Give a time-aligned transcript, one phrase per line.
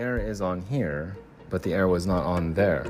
[0.00, 1.14] air is on here,
[1.50, 2.86] but the air was not on there.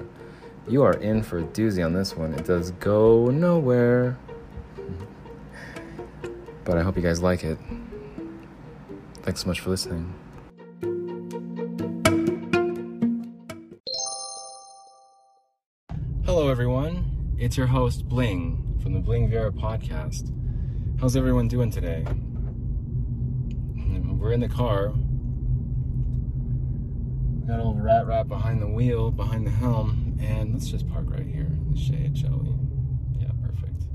[0.69, 2.33] You are in for a doozy on this one.
[2.35, 4.17] It does go nowhere.
[6.65, 7.59] But I hope you guys like it.
[9.23, 10.15] Thanks so much for listening.
[16.25, 17.35] Hello, everyone.
[17.37, 20.33] It's your host, Bling, from the Bling Viera podcast.
[21.01, 22.07] How's everyone doing today?
[24.13, 24.93] We're in the car.
[27.51, 31.27] Got old rat rat behind the wheel, behind the helm, and let's just park right
[31.27, 32.51] here in the shade, shall we?
[33.19, 33.87] Yeah, perfect.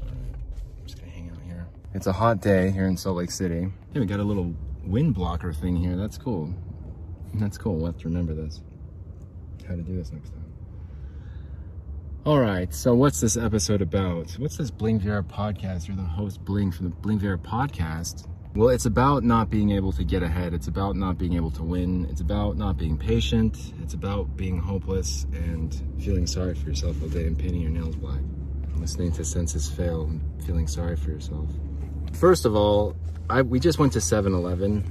[0.00, 1.68] All right, I'm just gonna hang out here.
[1.94, 3.68] It's a hot day here in Salt Lake City.
[3.92, 5.94] Yeah, we got a little wind blocker thing here.
[5.94, 6.52] That's cool.
[7.34, 7.76] That's cool.
[7.76, 8.60] We'll have to remember this.
[9.68, 10.52] How to do this next time.
[12.26, 14.32] All right, so what's this episode about?
[14.40, 15.86] What's this Bling Viera podcast?
[15.86, 18.26] You're the host, Bling, from the Bling Viera podcast.
[18.54, 20.52] Well, it's about not being able to get ahead.
[20.52, 22.06] It's about not being able to win.
[22.10, 23.72] It's about not being patient.
[23.82, 27.96] It's about being hopeless and feeling sorry for yourself all day and painting your nails
[27.96, 28.20] black.
[28.76, 31.48] Listening to Senses Fail and feeling sorry for yourself.
[32.12, 32.94] First of all,
[33.30, 34.84] I, we just went to 7 Eleven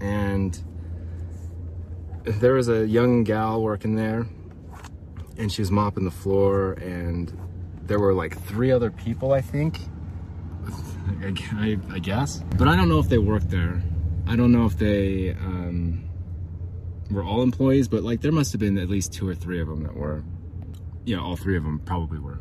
[0.00, 0.62] and
[2.24, 4.28] there was a young gal working there
[5.38, 7.36] and she was mopping the floor and
[7.82, 9.78] there were like three other people i think
[11.52, 12.42] I, I, guess.
[12.56, 13.82] But i don't know if they worked there.
[14.26, 16.08] I don't know if they um,
[17.10, 19.68] were all employees but like there must have been at least two or three of
[19.68, 20.24] them that were.
[21.04, 22.40] Yeah all three of them probably were.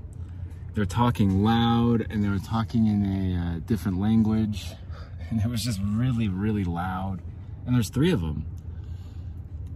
[0.74, 4.68] They're talking loud and they were talking in a uh, different language
[5.30, 7.22] and it was just really really loud.
[7.66, 8.46] And there's three of them.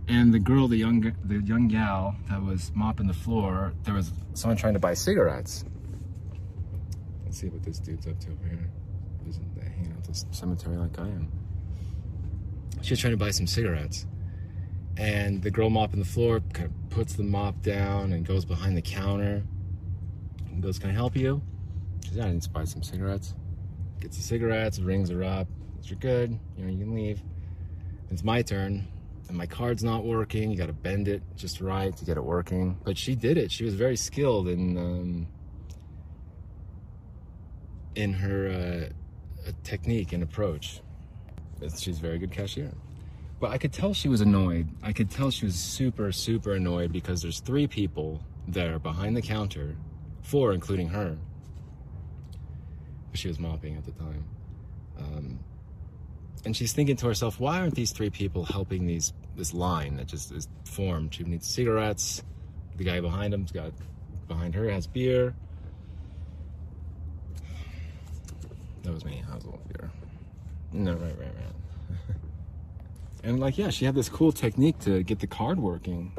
[0.08, 4.12] And the girl, the young, the young gal that was mopping the floor, there was
[4.34, 5.64] someone trying to buy cigarettes.
[7.24, 8.70] Let's see what this dude's up to over here.
[9.26, 11.32] He's hanging out this cemetery like I am.
[12.82, 14.06] She was trying to buy some cigarettes.
[14.98, 18.76] And the girl mopping the floor kind of puts the mop down and goes behind
[18.76, 19.44] the counter
[20.48, 21.42] and goes, Can I help you?
[22.06, 23.34] She yeah, I need to buy some cigarettes.
[24.00, 25.48] Gets the cigarettes, rings her up.
[25.84, 26.38] You're good.
[26.58, 27.22] You know, you can leave.
[28.10, 28.88] It's my turn
[29.32, 30.52] and my card's not working.
[30.52, 32.78] You got to bend it just right to get it working.
[32.84, 33.50] But she did it.
[33.50, 35.28] She was very skilled in um,
[37.96, 38.94] in her uh,
[39.64, 40.82] technique and approach.
[41.78, 42.72] She's a very good cashier.
[43.40, 44.68] But I could tell she was annoyed.
[44.84, 49.22] I could tell she was super, super annoyed because there's three people there behind the
[49.22, 49.76] counter,
[50.22, 51.18] four including her.
[53.14, 54.26] She was mopping at the time.
[54.98, 55.40] Um,
[56.46, 60.08] and she's thinking to herself, why aren't these three people helping these this line that
[60.08, 61.14] just is formed?
[61.14, 62.24] She needs cigarettes.
[62.78, 63.74] The guy behind him's got
[64.28, 65.36] behind her has beer.
[68.84, 69.24] That was me.
[69.32, 69.92] I was a little beer.
[70.74, 72.16] No, right, right, right.
[73.24, 76.14] and like, yeah, she had this cool technique to get the card working.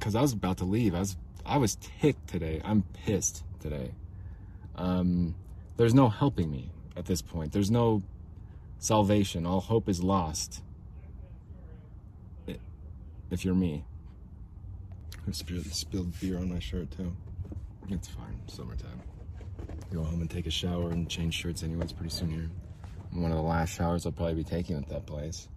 [0.00, 0.96] Cause I was about to leave.
[0.96, 2.60] I was I was ticked today.
[2.64, 3.92] I'm pissed today.
[4.74, 5.36] Um,
[5.76, 7.52] there's no helping me at this point.
[7.52, 8.02] There's no
[8.78, 9.46] salvation.
[9.46, 10.62] All hope is lost.
[13.30, 13.84] If you're me.
[15.26, 17.14] I spilled beer on my shirt too.
[17.88, 18.40] It's fine.
[18.46, 19.00] Summertime.
[19.92, 22.50] Go home and take a shower and change shirts anyways pretty soon here.
[23.10, 25.48] One of the last showers I'll probably be taking at that place.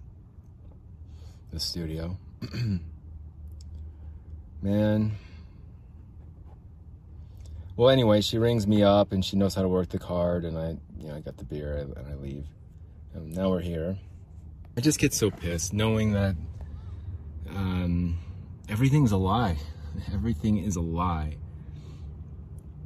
[1.53, 2.17] The studio.
[4.61, 5.13] Man.
[7.77, 10.57] Well, anyway, she rings me up and she knows how to work the card, and
[10.57, 12.45] I, you know, I got the beer and I leave.
[13.13, 13.97] And now we're here.
[14.75, 16.35] I just get so pissed knowing that
[17.49, 18.19] um,
[18.67, 19.57] everything's a lie.
[20.13, 21.37] Everything is a lie.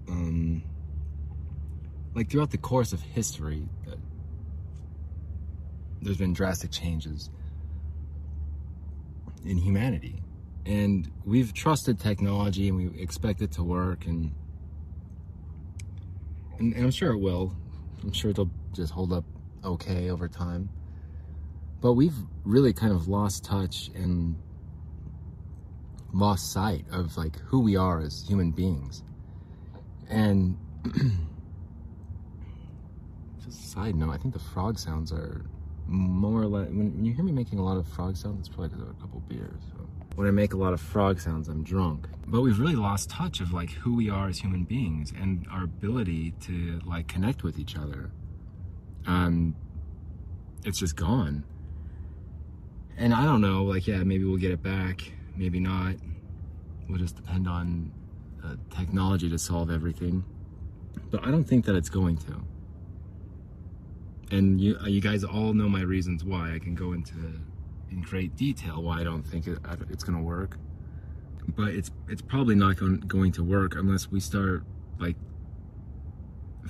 [0.08, 0.62] Um,
[2.16, 3.96] like throughout the course of history, uh,
[6.02, 7.30] there's been drastic changes
[9.46, 10.22] in humanity.
[10.66, 14.34] And we've trusted technology and we expect it to work and,
[16.58, 17.56] and, and I'm sure it will.
[18.04, 19.26] I'm sure it'll just hold up
[19.64, 20.70] okay over time.
[21.82, 24.36] But we've really kind of lost touch and
[26.14, 29.04] lost sight of like who we are as human beings.
[30.10, 30.58] And
[33.52, 35.46] side note, I think the frog sounds are
[35.88, 38.70] more or less, when, you hear me making a lot of frog sounds, it's probably
[38.70, 39.62] because of a couple beers.
[39.72, 39.86] So.
[40.16, 42.08] When I make a lot of frog sounds, I'm drunk.
[42.28, 45.64] But we've really lost touch of like who we are as human beings and our
[45.64, 48.12] ability to like connect with each other
[49.10, 49.56] um,
[50.66, 51.44] it's just gone.
[52.98, 55.02] And I don't know, like, yeah, maybe we'll get it back,
[55.36, 55.96] maybe not.
[56.88, 57.92] We'll just depend on
[58.44, 60.24] uh, technology to solve everything.
[61.10, 62.44] But I don't think that it's going to.
[64.32, 66.54] And you, uh, you guys all know my reasons why.
[66.54, 67.16] I can go into
[67.92, 69.58] in great detail why I don't think it,
[69.90, 70.58] it's going to work.
[71.48, 74.64] But it's it's probably not going, to work unless we start
[75.00, 75.16] like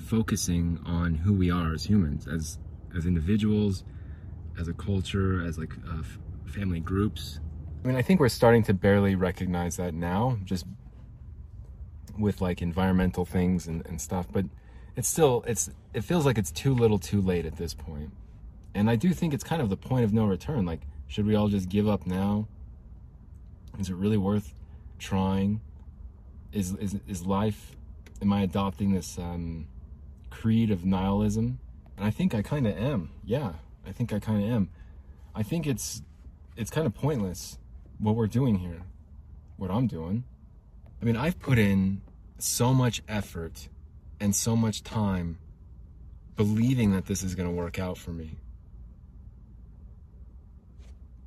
[0.06, 2.58] focusing on who we are as humans, as
[2.96, 3.84] as individuals,
[4.58, 6.02] as a culture, as like uh,
[6.46, 7.40] family groups.
[7.84, 10.64] I mean, I think we're starting to barely recognize that now, just
[12.18, 14.26] with like environmental things and, and stuff.
[14.30, 14.46] But
[14.96, 17.76] it's still it's it feels like it's too little, too late at this.
[18.74, 20.64] And I do think it's kind of the point of no return.
[20.64, 22.46] Like, should we all just give up now?
[23.78, 24.54] Is it really worth
[24.98, 25.60] trying?
[26.52, 27.76] Is is is life?
[28.22, 29.66] Am I adopting this um,
[30.28, 31.58] creed of nihilism?
[31.96, 33.10] And I think I kind of am.
[33.24, 33.54] Yeah,
[33.86, 34.70] I think I kind of am.
[35.34, 36.02] I think it's
[36.56, 37.58] it's kind of pointless
[37.98, 38.82] what we're doing here,
[39.56, 40.24] what I'm doing.
[41.00, 42.02] I mean, I've put in
[42.38, 43.68] so much effort
[44.20, 45.38] and so much time
[46.36, 48.30] believing that this is going to work out for me.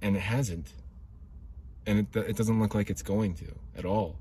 [0.01, 0.71] And it hasn't.
[1.85, 3.45] And it, it doesn't look like it's going to
[3.77, 4.17] at all.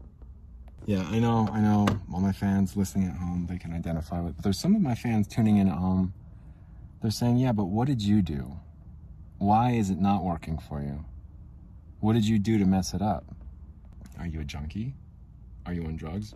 [0.84, 1.86] Yeah, I know, I know.
[2.12, 4.36] All my fans listening at home, they can identify with.
[4.36, 6.12] But there's some of my fans tuning in at home.
[7.00, 8.56] They're saying, yeah, but what did you do?
[9.38, 11.04] Why is it not working for you?
[12.00, 13.24] What did you do to mess it up?
[14.18, 14.94] Are you a junkie?
[15.66, 16.34] Are you on drugs?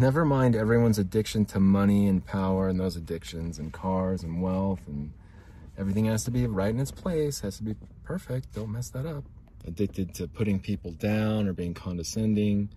[0.00, 4.80] Never mind everyone's addiction to money and power and those addictions and cars and wealth
[4.86, 5.12] and
[5.78, 8.54] everything has to be right in its place, has to be perfect.
[8.54, 9.24] Don't mess that up.
[9.66, 12.70] Addicted to putting people down or being condescending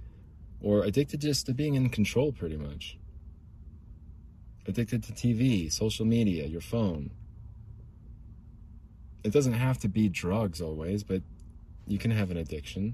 [0.61, 2.97] or addicted just to being in control pretty much.
[4.67, 7.11] Addicted to TV, social media, your phone.
[9.23, 11.23] It doesn't have to be drugs always, but
[11.87, 12.93] you can have an addiction.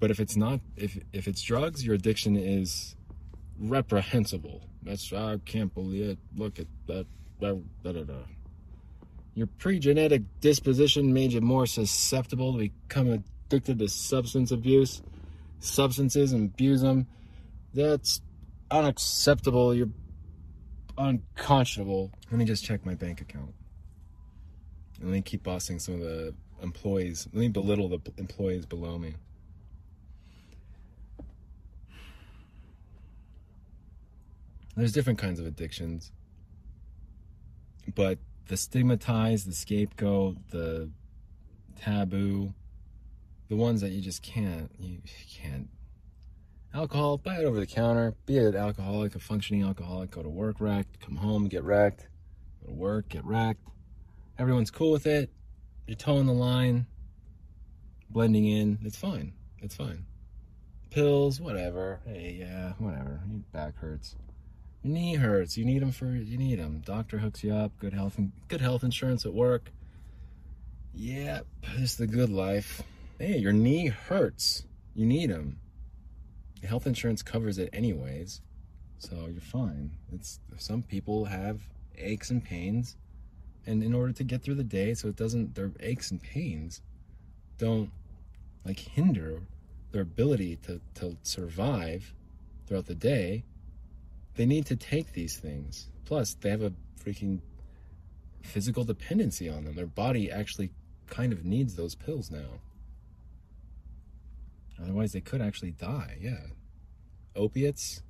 [0.00, 2.96] But if it's not, if if it's drugs, your addiction is
[3.58, 4.68] reprehensible.
[4.82, 6.18] That's I can't believe it.
[6.36, 7.06] Look at that.
[9.34, 15.02] Your pre-genetic disposition made you more susceptible to become addicted to substance abuse,
[15.58, 17.06] substances, and abuse them.
[17.72, 18.20] That's
[18.70, 19.74] unacceptable.
[19.74, 19.90] You're
[20.96, 22.12] unconscionable.
[22.30, 23.54] Let me just check my bank account.
[25.00, 27.26] Let me keep bossing some of the employees.
[27.32, 29.14] Let me belittle the employees below me.
[34.76, 36.10] There's different kinds of addictions.
[37.94, 38.18] But
[38.48, 40.90] the stigmatized, the scapegoat, the
[41.80, 42.54] taboo,
[43.48, 44.98] the ones that you just can't, you
[45.30, 45.68] can't.
[46.72, 50.56] Alcohol, buy it over the counter, be an alcoholic, a functioning alcoholic, go to work
[50.58, 52.08] wrecked, come home, get wrecked,
[52.60, 53.60] go to work, get wrecked.
[54.38, 55.30] Everyone's cool with it.
[55.86, 56.86] You're toeing the line,
[58.10, 58.78] blending in.
[58.82, 59.34] It's fine.
[59.62, 60.06] It's fine.
[60.90, 62.00] Pills, whatever.
[62.04, 63.20] Hey, yeah, whatever.
[63.30, 64.16] Your back hurts.
[64.86, 65.56] Knee hurts.
[65.56, 66.82] You need them for you need them.
[66.84, 67.72] Doctor hooks you up.
[67.78, 69.72] Good health and good health insurance at work.
[70.92, 71.46] Yep,
[71.78, 72.82] it's the good life.
[73.18, 74.66] Hey, your knee hurts.
[74.94, 75.58] You need them.
[76.62, 78.42] health insurance covers it anyways,
[78.98, 79.92] so you're fine.
[80.12, 81.62] It's some people have
[81.96, 82.96] aches and pains,
[83.66, 86.82] and in order to get through the day, so it doesn't their aches and pains
[87.56, 87.90] don't
[88.66, 89.40] like hinder
[89.92, 92.12] their ability to to survive
[92.66, 93.44] throughout the day
[94.36, 95.88] they need to take these things.
[96.04, 96.72] Plus, they have a
[97.02, 97.40] freaking
[98.42, 99.74] physical dependency on them.
[99.74, 100.70] Their body actually
[101.06, 102.60] kind of needs those pills now.
[104.80, 106.18] Otherwise, they could actually die.
[106.20, 106.40] Yeah.
[107.36, 108.02] Opiates,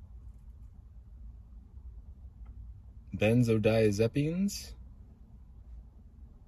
[3.15, 4.73] benzodiazepines,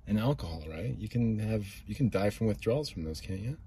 [0.08, 0.96] and alcohol, right?
[0.98, 3.58] You can have you can die from withdrawals from those, can't you?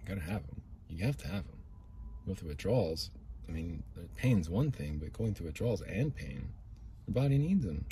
[0.00, 0.62] You gotta have them.
[0.88, 2.36] You have to have them.
[2.36, 3.10] Through withdrawals.
[3.48, 3.82] I mean,
[4.16, 6.48] pain's one thing, but going through withdrawals and pain,
[7.06, 7.84] your body needs them.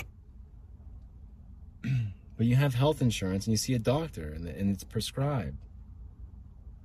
[2.37, 5.57] but you have health insurance and you see a doctor and, and it's prescribed.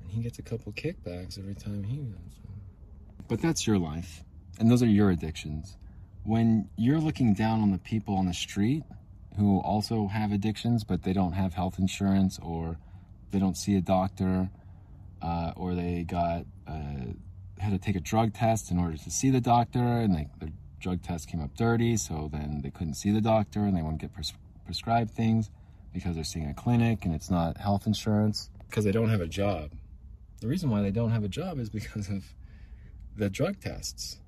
[0.02, 2.40] And he gets a couple kickbacks every time he does.
[3.28, 4.22] But that's your life.
[4.58, 5.76] And those are your addictions.
[6.24, 8.82] When you're looking down on the people on the street
[9.36, 12.78] who also have addictions, but they don't have health insurance or
[13.30, 14.50] they don't see a doctor
[15.22, 17.12] uh, or they got uh,
[17.58, 20.52] had to take a drug test in order to see the doctor, and they, the
[20.80, 24.00] drug test came up dirty, so then they couldn't see the doctor, and they wouldn't
[24.00, 24.34] get pres-
[24.64, 25.50] prescribed things
[25.92, 29.26] because they're seeing a clinic and it's not health insurance because they don't have a
[29.26, 29.70] job.
[30.40, 32.24] The reason why they don't have a job is because of
[33.16, 34.18] the drug tests.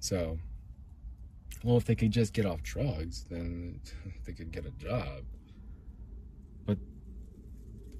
[0.00, 0.38] So,
[1.62, 3.80] well, if they could just get off drugs, then
[4.26, 5.22] they could get a job.
[6.66, 6.78] But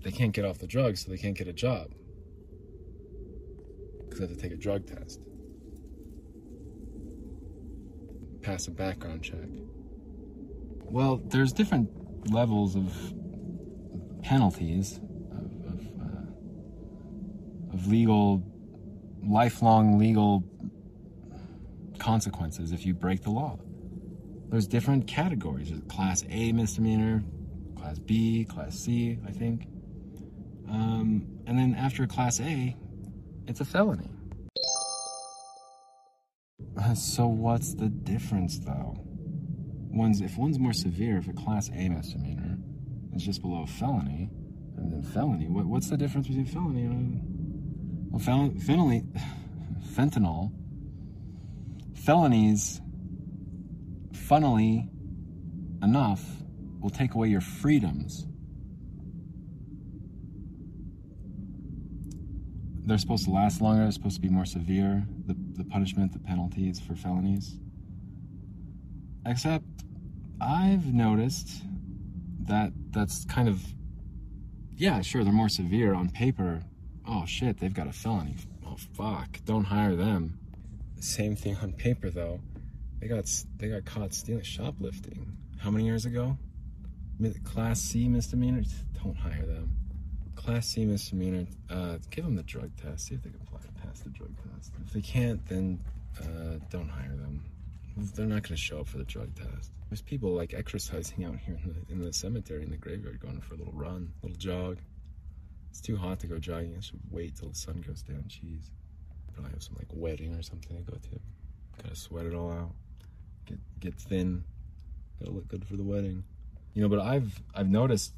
[0.02, 1.92] they can't get off the drugs, so they can't get a job
[4.14, 5.21] because I have to take a drug test.
[8.42, 9.38] Pass a background check.
[10.85, 12.94] Well, there's different levels of
[14.23, 15.00] penalties
[15.33, 18.42] of, of, uh, of legal,
[19.26, 20.44] lifelong legal
[21.99, 23.59] consequences if you break the law.
[24.49, 25.71] There's different categories.
[25.71, 27.25] There's class A misdemeanor,
[27.76, 29.66] class B, class C, I think.
[30.68, 32.76] Um, and then after class A,
[33.46, 34.10] it's a felony.
[36.76, 38.96] Uh, so what's the difference though?
[39.90, 42.58] One's if one's more severe, if a class A misdemeanor
[43.14, 44.28] is just below felony,
[44.76, 49.04] and then felony, what, what's the difference between felony and well, fel- felony,
[49.94, 50.52] fentanyl,
[51.94, 52.80] felonies,
[54.12, 54.88] funnily
[55.82, 56.24] enough,
[56.80, 58.26] will take away your freedoms.
[62.86, 66.18] They're supposed to last longer, they're supposed to be more severe, the, the punishment, the
[66.18, 67.56] penalties for felonies.
[69.24, 69.64] Except,
[70.40, 71.62] I've noticed
[72.40, 73.62] that that's kind of,
[74.76, 76.62] yeah, sure, they're more severe on paper.
[77.06, 78.36] Oh shit, they've got a felony.
[78.66, 80.38] Oh fuck, don't hire them.
[81.00, 82.40] Same thing on paper though.
[83.00, 85.36] They got they got caught stealing shoplifting.
[85.58, 86.36] How many years ago?
[87.44, 88.74] Class C misdemeanors.
[89.02, 89.76] Don't hire them.
[90.44, 91.46] Class C misdemeanor.
[91.70, 93.06] Uh, give them the drug test.
[93.06, 93.40] See if they can
[93.82, 94.72] pass the drug test.
[94.84, 95.80] If they can't, then
[96.20, 97.42] uh, don't hire them.
[97.96, 99.70] They're not going to show up for the drug test.
[99.88, 103.40] There's people like exercising out here in the, in the cemetery in the graveyard, going
[103.40, 104.78] for a little run, little jog.
[105.70, 106.74] It's too hot to go jogging.
[106.76, 108.24] I should wait till the sun goes down.
[108.28, 108.70] Jeez.
[109.32, 111.82] Probably have some like wedding or something to go to.
[111.82, 112.70] Gotta sweat it all out.
[113.46, 114.44] Get get thin.
[115.18, 116.22] Gotta look good for the wedding.
[116.74, 118.12] You know, but I've I've noticed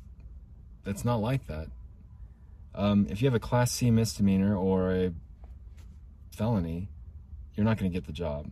[0.85, 1.69] that's not like that.
[2.77, 5.13] Um, if you have a class C misdemeanor or a
[6.31, 6.89] felony,
[7.55, 8.51] you're not going to get the job.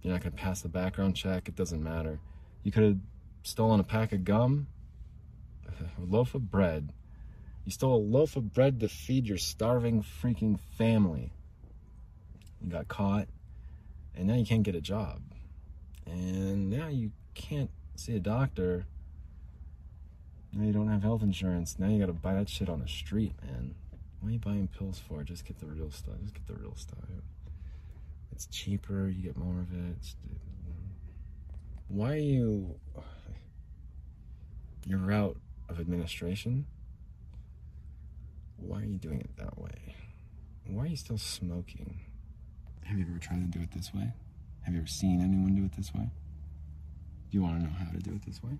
[0.00, 1.48] You're not going to pass the background check.
[1.48, 2.20] It doesn't matter.
[2.62, 2.98] You could have
[3.42, 4.68] stolen a pack of gum,
[5.66, 6.92] a loaf of bread.
[7.64, 11.32] You stole a loaf of bread to feed your starving freaking family.
[12.62, 13.26] You got caught,
[14.14, 15.20] and now you can't get a job.
[16.06, 18.86] And now you can't see a doctor.
[20.56, 21.78] Now you don't have health insurance.
[21.78, 23.74] Now you gotta buy that shit on the street, man.
[24.20, 25.22] What are you buying pills for?
[25.22, 26.14] Just get the real stuff.
[26.22, 27.04] Just get the real stuff.
[28.32, 29.06] It's cheaper.
[29.06, 29.96] You get more of it.
[29.98, 30.16] It's,
[31.88, 32.74] why are you
[34.86, 35.36] your route
[35.68, 36.64] of administration?
[38.56, 39.94] Why are you doing it that way?
[40.64, 42.00] Why are you still smoking?
[42.84, 44.10] Have you ever tried to do it this way?
[44.62, 46.08] Have you ever seen anyone do it this way?
[47.30, 48.58] Do you want to know how to do it this way?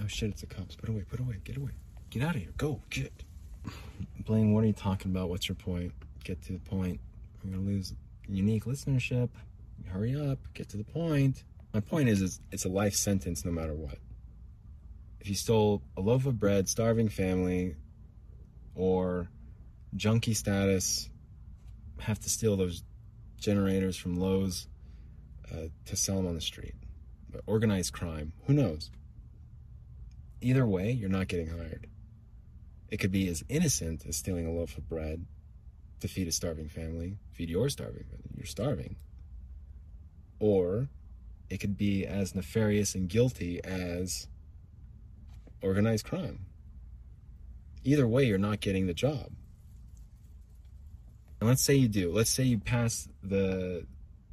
[0.00, 0.76] Oh shit, it's the cops.
[0.76, 1.72] Put away, put away, get away.
[2.10, 2.52] Get out of here.
[2.56, 3.12] Go, get.
[4.20, 5.28] Blaine, what are you talking about?
[5.28, 5.92] What's your point?
[6.24, 7.00] Get to the point.
[7.42, 7.94] We're gonna lose
[8.28, 9.30] unique listenership.
[9.86, 11.44] Hurry up, get to the point.
[11.72, 13.98] My point is, is it's a life sentence no matter what.
[15.20, 17.76] If you stole a loaf of bread, starving family,
[18.74, 19.28] or
[19.96, 21.08] junkie status,
[21.98, 22.82] have to steal those
[23.38, 24.68] generators from Lowe's
[25.52, 26.74] uh, to sell them on the street.
[27.30, 28.90] But organized crime, who knows?
[30.40, 31.86] Either way, you're not getting hired.
[32.90, 35.26] It could be as innocent as stealing a loaf of bread
[36.00, 38.04] to feed a starving family, feed your starving,
[38.36, 38.96] you're starving.
[40.38, 40.88] Or
[41.50, 44.28] it could be as nefarious and guilty as
[45.60, 46.46] organized crime.
[47.84, 49.30] Either way, you're not getting the job.
[51.40, 52.12] And let's say you do.
[52.12, 53.86] Let's say you pass the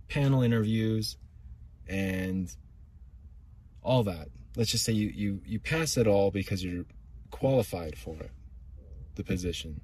[0.08, 1.18] panel interviews
[1.88, 2.54] and
[3.82, 4.30] all that.
[4.56, 6.86] Let's just say you, you, you pass it all because you're
[7.32, 8.32] qualified for it,
[9.16, 9.82] the position.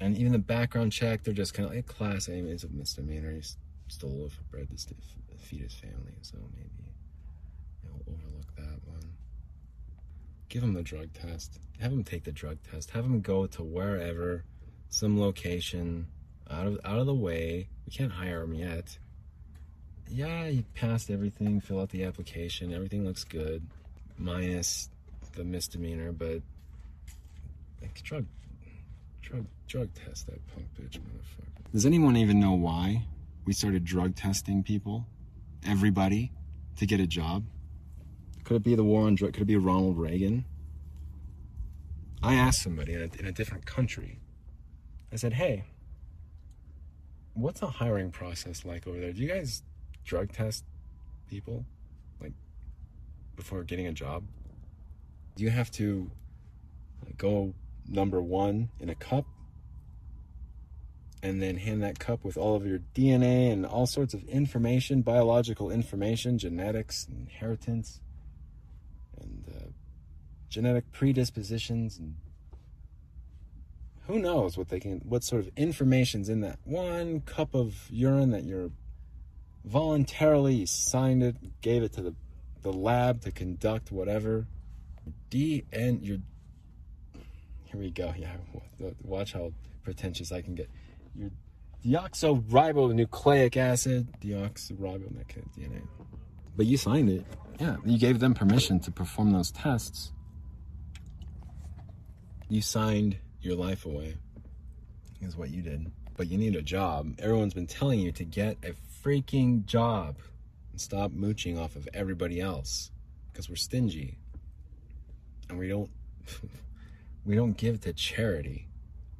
[0.00, 3.32] And even the background check, they're just kind of like class A is a misdemeanor.
[3.32, 3.42] He
[3.88, 4.94] stole a bread to
[5.38, 6.92] feed his family, so maybe
[7.82, 9.14] you'll overlook that one.
[10.50, 11.58] Give him the drug test.
[11.80, 12.90] Have him take the drug test.
[12.90, 14.44] Have him go to wherever,
[14.90, 16.06] some location,
[16.50, 17.68] out of out of the way.
[17.86, 18.98] We can't hire him yet.
[20.10, 21.60] Yeah, he passed everything.
[21.60, 22.72] Fill out the application.
[22.72, 23.66] Everything looks good,
[24.18, 24.88] minus
[25.34, 26.12] the misdemeanor.
[26.12, 26.42] But
[27.80, 28.26] like drug
[29.24, 31.72] Drug, drug test that punk bitch, motherfucker.
[31.72, 33.06] Does anyone even know why
[33.46, 35.06] we started drug testing people,
[35.66, 36.30] everybody,
[36.76, 37.44] to get a job?
[38.44, 39.32] Could it be the war on drugs?
[39.32, 40.44] Could it be Ronald Reagan?
[42.22, 44.18] I asked somebody in a, in a different country.
[45.10, 45.64] I said, "Hey,
[47.32, 49.12] what's a hiring process like over there?
[49.12, 49.62] Do you guys
[50.04, 50.64] drug test
[51.28, 51.64] people,
[52.20, 52.32] like
[53.36, 54.24] before getting a job?
[55.36, 56.10] Do you have to
[57.04, 57.54] like, go
[57.88, 59.26] number one in a cup
[61.22, 65.00] and then hand that cup with all of your DNA and all sorts of information,
[65.00, 68.00] biological information, genetics, inheritance,
[69.18, 69.68] and uh,
[70.50, 72.16] genetic predispositions, and
[74.06, 78.30] who knows what they can, what sort of information's in that one cup of urine
[78.30, 78.70] that you're
[79.64, 82.14] voluntarily you signed it, gave it to the,
[82.62, 84.46] the lab to conduct whatever.
[85.30, 86.18] D and your
[87.64, 88.14] here we go.
[88.16, 88.36] Yeah,
[89.02, 89.52] watch how
[89.82, 90.70] pretentious I can get.
[91.14, 91.30] Your
[91.84, 95.82] deoxyribonucleic acid, deoxyribonucleic DNA.
[96.56, 97.26] But you signed it.
[97.58, 100.12] Yeah, you gave them permission to perform those tests.
[102.48, 104.16] You signed your life away,
[105.20, 105.90] is what you did.
[106.16, 107.14] But you need a job.
[107.18, 108.72] Everyone's been telling you to get a
[109.04, 110.16] freaking job
[110.72, 112.90] and stop mooching off of everybody else
[113.30, 114.16] because we're stingy
[115.48, 115.90] and we don't
[117.26, 118.68] we don't give to charity.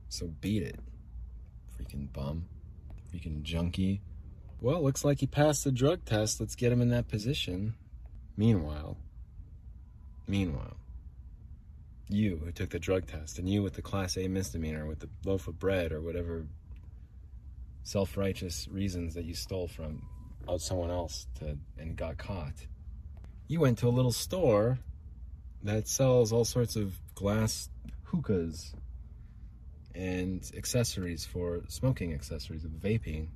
[0.09, 0.79] So beat it.
[1.77, 2.47] Freaking bum.
[3.13, 4.01] Freaking junkie.
[4.61, 6.41] Well, looks like he passed the drug test.
[6.41, 7.75] Let's get him in that position.
[8.37, 8.97] Meanwhile,
[10.27, 10.77] meanwhile,
[12.09, 15.09] you who took the drug test and you with the class A misdemeanor with the
[15.25, 16.47] loaf of bread or whatever
[17.85, 20.03] self-righteous reasons that you stole from
[20.49, 22.67] out someone else to and got caught.
[23.47, 24.79] You went to a little store
[25.63, 27.69] that sells all sorts of glass
[28.05, 28.75] hookahs
[29.95, 33.29] and accessories for smoking accessories of vaping.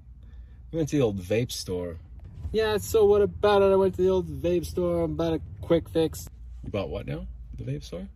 [0.72, 1.98] We went to the old vape store.
[2.52, 3.72] Yeah, so what about it?
[3.72, 5.04] I went to the old vape store.
[5.04, 6.28] I'm about a quick fix.
[6.64, 7.26] You bought what now?
[7.56, 8.08] The vape store?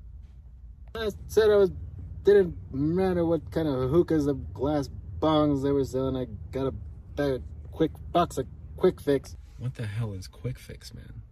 [0.94, 1.70] I said I was
[2.24, 4.88] didn't matter what kind of hookahs or glass
[5.22, 6.16] bongs they were selling.
[6.16, 6.72] I got a
[7.14, 9.36] bag, quick box of quick fix.
[9.58, 11.22] What the hell is quick fix, man?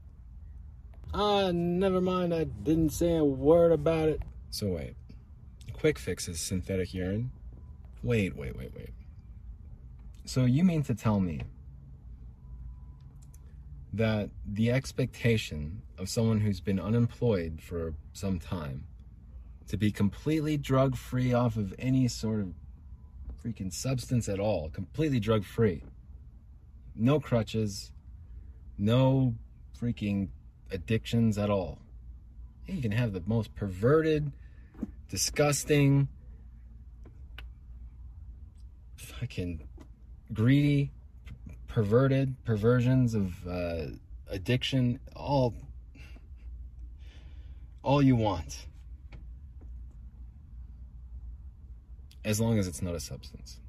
[1.12, 2.32] Ah, never mind.
[2.32, 4.22] I didn't say a word about it.
[4.50, 4.94] So wait.
[5.72, 7.32] Quick fix is synthetic urine?
[8.02, 8.90] Wait, wait, wait, wait.
[10.24, 11.40] So you mean to tell me
[13.92, 18.84] that the expectation of someone who's been unemployed for some time
[19.66, 22.52] to be completely drug free off of any sort of
[23.44, 25.82] freaking substance at all, completely drug free,
[26.94, 27.92] no crutches,
[28.78, 29.34] no
[29.80, 30.28] freaking
[30.70, 31.78] addictions at all.
[32.66, 34.30] You can have the most perverted,
[35.08, 36.08] disgusting,
[38.96, 39.66] fucking
[40.32, 40.92] greedy,
[41.66, 43.86] perverted perversions of uh,
[44.28, 45.54] addiction, all,
[47.82, 48.66] all you want.
[52.24, 53.60] As long as it's not a substance.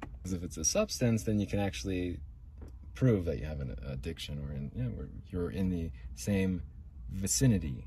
[0.00, 2.20] Because if it's a substance, then you can actually
[2.94, 4.92] prove that you have an addiction or in, you know,
[5.30, 6.62] you're in the same
[7.10, 7.84] vicinity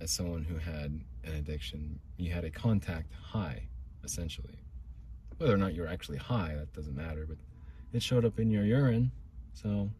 [0.00, 2.00] as someone who had an addiction.
[2.16, 3.68] You had a contact high,
[4.04, 4.58] essentially.
[5.38, 7.38] Whether or not you're actually high, that doesn't matter, but
[7.92, 9.12] it showed up in your urine,
[9.54, 9.90] so.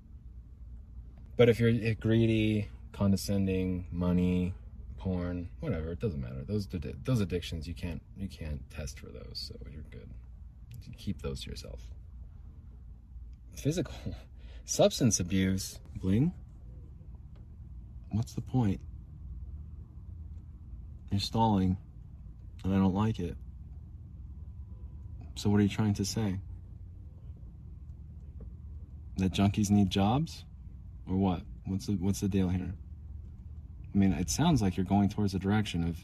[1.37, 4.55] But if you're eh, greedy, condescending, money,
[5.03, 6.45] porn, whatever, it doesn't matter.
[6.47, 6.69] Those
[7.05, 10.09] those addictions you can't you can't test for those, so you're good.
[10.87, 11.87] You keep those to yourself
[13.57, 13.95] physical
[14.65, 15.79] substance abuse.
[15.97, 16.33] Bling?
[18.11, 18.81] What's the point?
[21.11, 21.77] You're stalling,
[22.65, 23.37] and I don't like it.
[25.35, 26.38] So, what are you trying to say?
[29.19, 30.45] That junkies need jobs?
[31.09, 31.43] Or what?
[31.67, 32.75] What's the, what's the deal here?
[33.94, 35.98] I mean, it sounds like you're going towards the direction of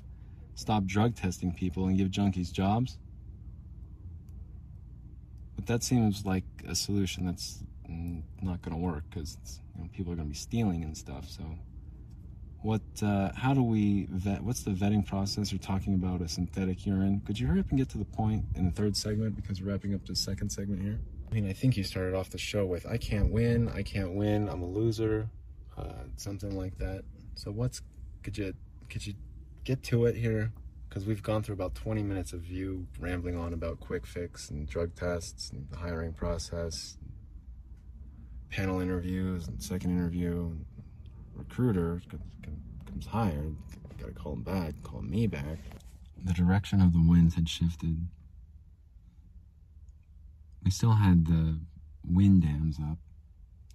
[0.55, 2.98] stop drug testing people and give junkies jobs.
[5.57, 9.37] But that seems like a solution that's not going to work because
[9.74, 11.29] you know, people are going to be stealing and stuff.
[11.29, 11.42] So,
[12.62, 12.83] what?
[13.03, 14.42] Uh, how do we vet?
[14.42, 15.51] What's the vetting process?
[15.53, 17.22] You're talking about a synthetic urine.
[17.24, 19.70] Could you hurry up and get to the point in the third segment because we're
[19.70, 20.98] wrapping up the second segment here?
[21.31, 24.14] I mean, I think you started off the show with "I can't win, I can't
[24.14, 25.29] win, I'm a loser,"
[25.77, 27.05] uh, something like that.
[27.38, 27.83] So, what's
[28.22, 28.55] could you
[28.90, 29.14] could you
[29.64, 30.53] get to it here?
[30.88, 34.66] because we've gone through about 20 minutes of you rambling on about quick fix and
[34.68, 36.96] drug tests and the hiring process,
[38.51, 40.64] panel interviews and second interview, and
[41.35, 42.01] recruiter
[42.87, 43.55] comes hired,
[44.01, 45.59] gotta call him back, call me back.
[46.24, 48.09] The direction of the winds had shifted.
[50.64, 51.61] We still had the
[52.05, 52.98] wind dams up,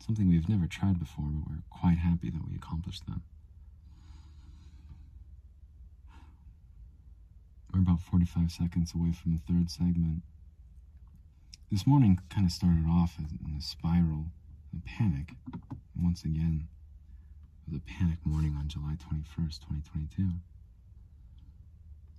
[0.05, 3.21] something we've never tried before, but we're quite happy that we accomplished them.
[7.73, 10.21] We're about 45 seconds away from the third segment.
[11.71, 14.27] This morning kind of started off in a spiral,
[14.77, 15.31] a panic.
[15.99, 16.67] Once again,
[17.65, 20.33] it was a panic morning on July 21st, 2022.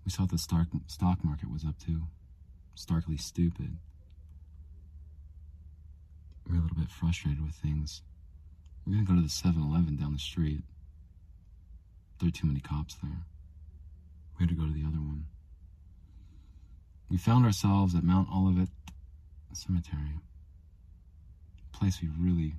[0.04, 2.02] We saw the stock, stock market was up to
[2.74, 3.76] starkly stupid.
[6.48, 8.02] We're a little bit frustrated with things.
[8.84, 10.62] We're gonna go to the 7 Eleven down the street.
[12.18, 13.22] There are too many cops there.
[14.36, 15.26] We had to go to the other one.
[17.10, 18.68] We found ourselves at Mount Olivet
[19.52, 20.20] Cemetery,
[21.72, 22.54] a place we really,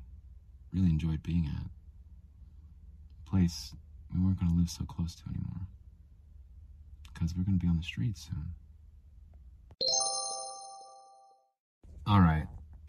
[0.74, 1.66] really enjoyed being at.
[3.26, 3.74] A place
[4.14, 5.68] we weren't going to live so close to anymore.
[7.14, 8.54] Because we're going to be on the streets soon.
[12.08, 12.46] All right,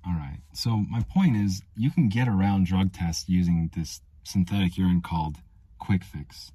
[0.07, 0.41] all right.
[0.53, 5.39] So, my point is you can get around drug tests using this synthetic urine called
[5.79, 6.53] Quick Fix.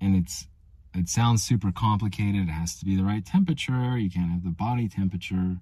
[0.00, 0.46] And it's
[0.94, 2.48] it sounds super complicated.
[2.48, 3.98] It has to be the right temperature.
[3.98, 5.56] You can't have the body temperature.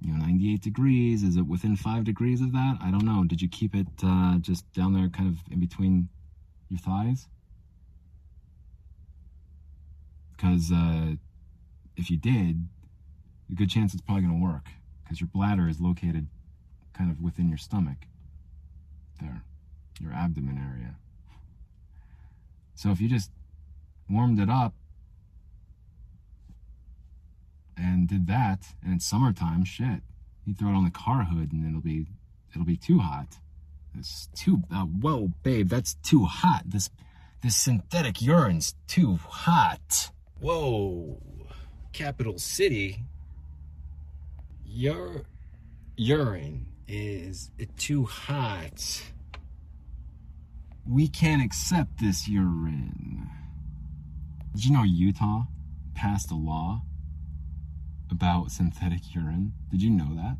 [0.00, 1.22] You know, 98 degrees.
[1.22, 2.78] Is it within five degrees of that?
[2.80, 3.24] I don't know.
[3.24, 6.08] Did you keep it uh, just down there, kind of in between
[6.68, 7.26] your thighs?
[10.36, 11.14] Because uh,
[11.96, 12.68] if you did,
[13.50, 14.68] a good chance it's probably going to work.
[15.02, 16.28] Because your bladder is located
[16.92, 18.06] kind of within your stomach.
[19.20, 19.42] There,
[20.00, 20.96] your abdomen area.
[22.74, 23.30] So if you just
[24.08, 24.74] warmed it up
[27.76, 30.02] and did that and it's summertime shit.
[30.44, 32.06] You throw it on the car hood and it'll be
[32.52, 33.38] it'll be too hot.
[33.98, 36.62] It's too uh, whoa babe that's too hot.
[36.66, 36.90] This
[37.42, 40.10] this synthetic urine's too hot.
[40.40, 41.20] Whoa.
[41.92, 43.04] Capital city.
[44.64, 45.22] Your
[45.96, 49.02] urine is too hot.
[50.86, 53.30] We can't accept this urine
[54.54, 55.44] did you know Utah
[55.94, 56.82] passed a law
[58.08, 59.52] about synthetic urine?
[59.70, 60.36] Did you know that?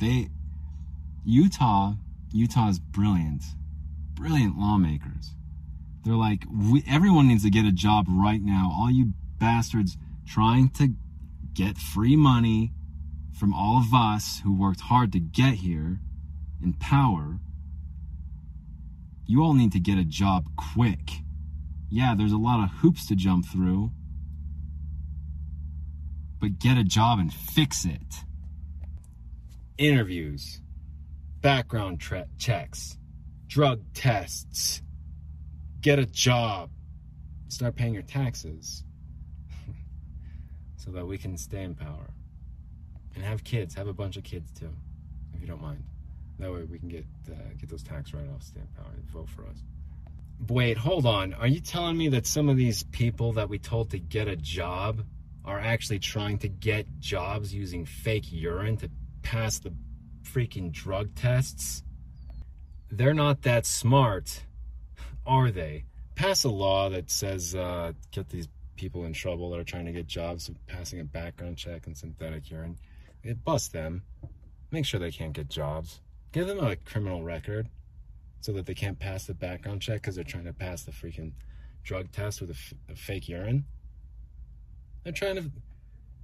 [0.00, 0.30] They
[1.26, 1.94] Utah
[2.32, 3.42] Utah's brilliant.
[4.14, 5.34] Brilliant lawmakers.
[6.04, 6.44] They're like
[6.88, 8.72] everyone needs to get a job right now.
[8.74, 10.94] All you bastards trying to
[11.52, 12.72] get free money
[13.38, 16.00] from all of us who worked hard to get here
[16.62, 17.40] in power.
[19.26, 21.20] You all need to get a job quick
[21.90, 23.90] yeah, there's a lot of hoops to jump through,
[26.40, 28.24] but get a job and fix it.
[29.78, 30.60] Interviews,
[31.40, 32.02] background
[32.38, 32.98] checks,
[33.46, 34.82] drug tests,
[35.80, 36.70] get a job,
[37.48, 38.84] start paying your taxes
[40.76, 42.10] so that we can stay in power
[43.14, 44.70] and have kids, have a bunch of kids too,
[45.34, 45.82] if you don't mind.
[46.38, 49.28] That way we can get uh, get those tax write-offs, stay in power, and vote
[49.28, 49.62] for us.
[50.46, 51.34] Wait, hold on.
[51.34, 54.36] Are you telling me that some of these people that we told to get a
[54.36, 55.02] job
[55.44, 58.90] are actually trying to get jobs using fake urine to
[59.22, 59.72] pass the
[60.22, 61.82] freaking drug tests?
[62.90, 64.44] They're not that smart,
[65.26, 65.84] are they?
[66.14, 69.92] Pass a law that says uh, get these people in trouble that are trying to
[69.92, 72.78] get jobs passing a background check and synthetic urine.
[73.24, 74.02] It bust them.
[74.70, 76.00] Make sure they can't get jobs.
[76.32, 77.68] Give them a criminal record
[78.40, 81.32] so that they can't pass the background check because they're trying to pass the freaking
[81.82, 83.64] drug test with a, fake urine.
[85.04, 85.50] They're trying to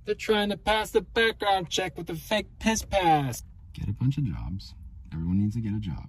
[0.04, 3.42] they're trying to pass the background check with a fake piss pass.
[3.72, 4.74] Get a bunch of jobs.
[5.12, 6.08] Everyone needs to get a job.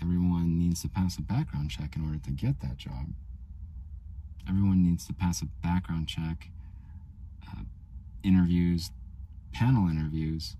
[0.00, 3.12] Everyone needs to pass a background check in order to get that job.
[4.48, 6.48] Everyone needs to pass a background check,
[7.46, 7.62] uh,
[8.22, 8.90] interviews,
[9.52, 10.56] panel interviews,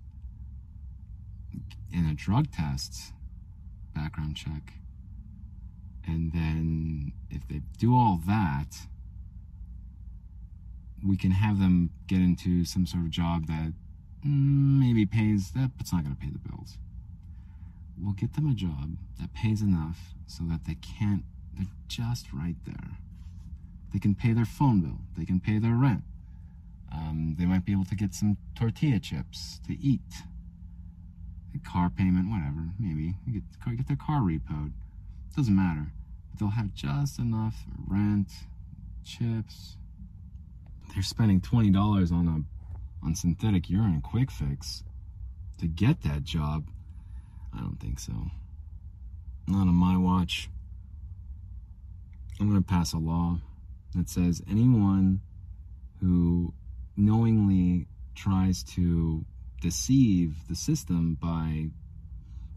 [1.91, 3.13] and a drug test
[3.99, 4.73] background check.
[6.07, 8.87] And then if they do all that,
[11.05, 13.73] we can have them get into some sort of job that
[14.23, 16.77] maybe pays that, but it's not going to pay the bills.
[18.01, 21.23] We'll get them a job that pays enough so that they can't,
[21.55, 22.97] they're just right there.
[23.93, 26.03] They can pay their phone bill, they can pay their rent.
[26.91, 30.01] Um, they might be able to get some tortilla chips to eat
[31.57, 33.15] car payment, whatever, maybe.
[33.31, 33.43] Get,
[33.77, 34.71] get their car repoed.
[35.35, 35.87] Doesn't matter.
[36.29, 37.55] But they'll have just enough
[37.87, 38.31] rent,
[39.03, 39.77] chips.
[40.93, 44.83] They're spending $20 on a on synthetic urine quick fix
[45.57, 46.67] to get that job.
[47.55, 48.13] I don't think so.
[49.47, 50.49] Not on my watch.
[52.39, 53.39] I'm going to pass a law
[53.95, 55.21] that says anyone
[55.99, 56.53] who
[56.95, 59.25] knowingly tries to
[59.59, 61.69] deceive the system by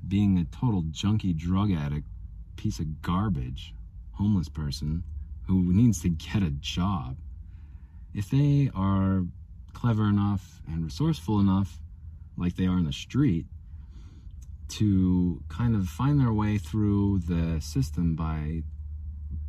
[0.06, 2.06] being a total junkie drug addict,
[2.56, 3.74] piece of garbage,
[4.12, 5.02] homeless person
[5.46, 7.16] who needs to get a job.
[8.14, 9.24] If they are
[9.72, 11.80] clever enough and resourceful enough,
[12.36, 13.46] like they are in the street,
[14.68, 18.62] to kind of find their way through the system by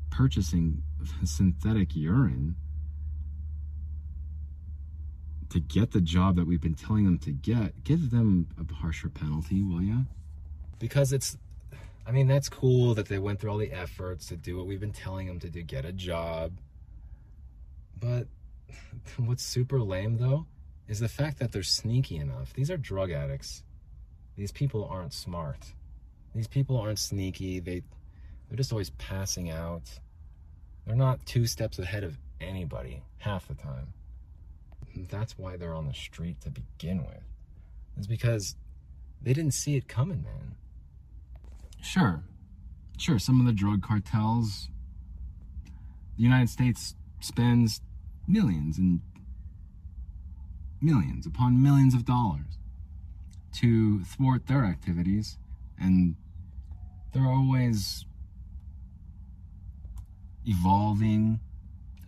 [0.09, 0.83] purchasing
[1.23, 2.55] synthetic urine
[5.53, 9.07] to get the job that we've been telling them to get, give them a harsher
[9.07, 10.05] penalty, will you?
[10.79, 11.37] Because it's,
[12.07, 14.79] I mean, that's cool that they went through all the efforts to do what we've
[14.79, 16.53] been telling them to do, get a job.
[17.99, 18.27] But
[19.17, 20.47] what's super lame though
[20.87, 22.51] is the fact that they're sneaky enough.
[22.53, 23.63] These are drug addicts.
[24.35, 25.73] These people aren't smart.
[26.33, 27.59] These people aren't sneaky.
[27.59, 27.83] They
[28.49, 29.83] they're just always passing out.
[30.87, 33.93] They're not two steps ahead of anybody half the time.
[34.95, 37.23] That's why they're on the street to begin with.
[37.97, 38.55] It's because
[39.21, 40.55] they didn't see it coming, man.
[41.81, 42.23] Sure.
[42.97, 44.69] Sure, some of the drug cartels
[46.15, 47.81] the United States spends
[48.27, 49.01] millions and
[50.81, 52.59] millions upon millions of dollars
[53.53, 55.37] to thwart their activities
[55.79, 56.15] and
[57.13, 58.05] they're always
[60.45, 61.39] evolving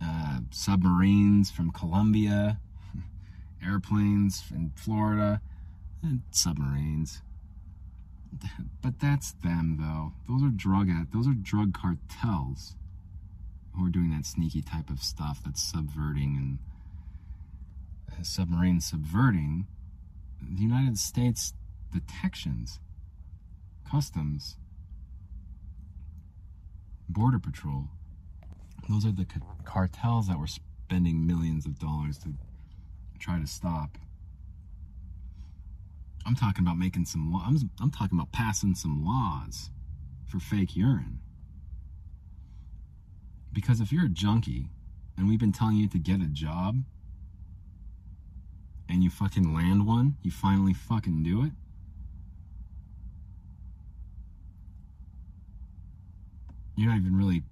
[0.02, 2.60] uh, submarines from Colombia,
[3.64, 5.40] airplanes in Florida,
[6.02, 7.22] and submarines.
[8.82, 10.12] But that's them, though.
[10.28, 12.74] Those are drug those are drug cartels
[13.74, 16.58] who are doing that sneaky type of stuff that's subverting and
[18.12, 19.66] uh, submarine subverting
[20.40, 21.54] the United States
[21.92, 22.78] detections,
[23.90, 24.56] customs,
[27.08, 27.88] border patrol.
[28.88, 29.26] Those are the
[29.64, 32.34] cartels that were spending millions of dollars to
[33.18, 33.98] try to stop.
[36.26, 37.62] I'm talking about making some laws.
[37.62, 39.70] I'm, I'm talking about passing some laws
[40.26, 41.20] for fake urine.
[43.52, 44.68] Because if you're a junkie
[45.16, 46.82] and we've been telling you to get a job
[48.88, 51.52] and you fucking land one, you finally fucking do it.
[56.76, 57.42] You're not even really,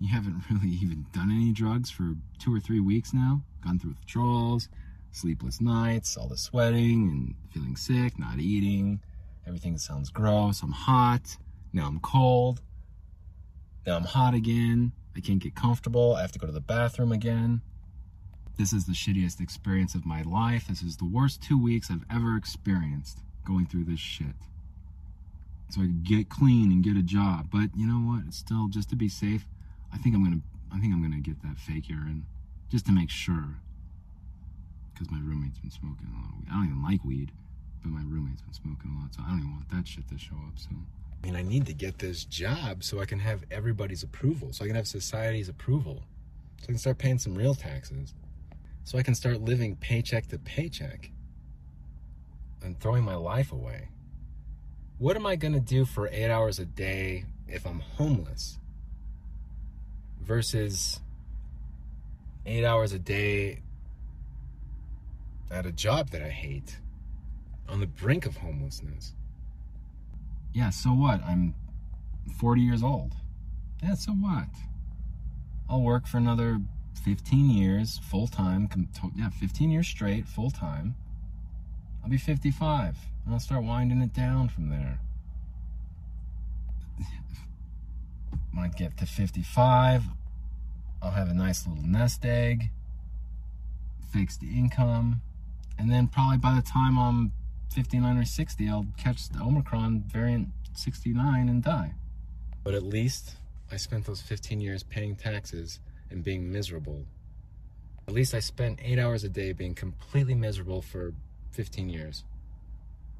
[0.00, 3.42] you haven't really even done any drugs for two or three weeks now.
[3.64, 4.68] Gone through withdrawals,
[5.12, 9.00] sleepless nights, all the sweating and feeling sick, not eating.
[9.46, 10.62] Everything sounds gross.
[10.62, 11.36] I'm hot.
[11.72, 12.62] Now I'm cold.
[13.86, 14.92] Now I'm hot again.
[15.16, 16.14] I can't get comfortable.
[16.14, 17.60] I have to go to the bathroom again.
[18.58, 20.68] This is the shittiest experience of my life.
[20.68, 24.36] This is the worst two weeks I've ever experienced going through this shit.
[25.70, 27.48] So I could get clean and get a job.
[27.50, 28.24] But you know what?
[28.26, 29.46] It's still just to be safe.
[29.92, 30.40] I think I'm gonna
[30.72, 32.26] I think I'm gonna get that fake urine
[32.70, 33.56] just to make sure.
[34.92, 36.48] Because my roommate's been smoking a lot of weed.
[36.50, 37.32] I don't even like weed,
[37.82, 40.18] but my roommate's been smoking a lot, so I don't even want that shit to
[40.18, 40.56] show up.
[40.56, 40.70] So
[41.22, 44.64] I mean, I need to get this job so I can have everybody's approval, so
[44.64, 46.02] I can have society's approval,
[46.58, 48.14] so I can start paying some real taxes,
[48.84, 51.10] so I can start living paycheck to paycheck
[52.62, 53.88] and throwing my life away.
[54.98, 58.59] What am I going to do for eight hours a day if I'm homeless
[60.20, 61.00] versus
[62.46, 63.60] eight hours a day
[65.50, 66.78] at a job that I hate
[67.68, 69.14] on the brink of homelessness?
[70.52, 71.22] yeah, so what?
[71.24, 71.54] I'm
[72.38, 73.14] 40 years old.
[73.82, 74.48] Yeah, so what?
[75.68, 76.60] I'll work for another
[77.04, 78.68] 15 years full time.
[79.16, 80.96] Yeah, 15 years straight, full time.
[82.02, 84.98] I'll be 55 and I'll start winding it down from there.
[88.58, 90.04] I get to 55,
[91.02, 92.70] I'll have a nice little nest egg,
[94.12, 95.22] fixed income,
[95.78, 97.32] and then probably by the time I'm
[97.72, 101.94] 59 or 60, I'll catch the Omicron variant 69 and die.
[102.62, 103.36] But at least
[103.70, 107.06] I spent those 15 years paying taxes and being miserable.
[108.08, 111.14] At least I spent eight hours a day being completely miserable for
[111.52, 112.24] 15 years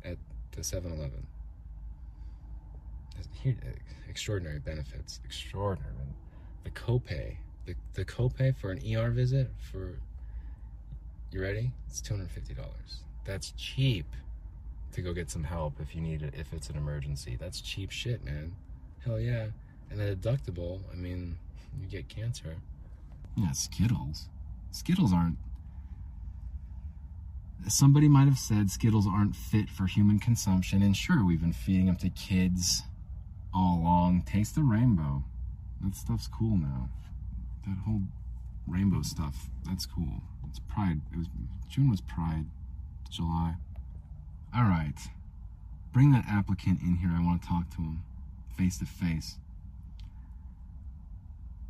[0.04, 0.18] at
[0.52, 1.26] the 7 Eleven.
[4.08, 5.20] Extraordinary benefits.
[5.24, 5.94] Extraordinary.
[6.64, 7.36] The copay.
[7.66, 9.98] The, the copay for an ER visit for.
[11.30, 11.70] You ready?
[11.86, 12.56] It's $250.
[13.24, 14.06] That's cheap
[14.92, 17.36] to go get some help if you need it, if it's an emergency.
[17.38, 18.56] That's cheap shit, man.
[19.04, 19.46] Hell yeah.
[19.90, 21.38] And a deductible, I mean,
[21.80, 22.56] you get cancer.
[23.36, 24.28] Yeah, Skittles.
[24.72, 25.36] Skittles aren't.
[27.68, 31.86] Somebody might have said Skittles aren't fit for human consumption, and sure, we've been feeding
[31.86, 32.82] them to kids
[33.54, 34.22] all along.
[34.26, 35.24] Taste the rainbow.
[35.82, 36.88] That stuff's cool now.
[37.66, 38.02] That whole
[38.66, 40.22] rainbow stuff, that's cool.
[40.48, 41.00] It's Pride.
[41.12, 41.26] It was
[41.68, 42.46] June was Pride.
[43.10, 43.54] July.
[44.54, 44.94] All right.
[45.92, 47.10] Bring that applicant in here.
[47.12, 48.02] I want to talk to him
[48.56, 49.38] face to face.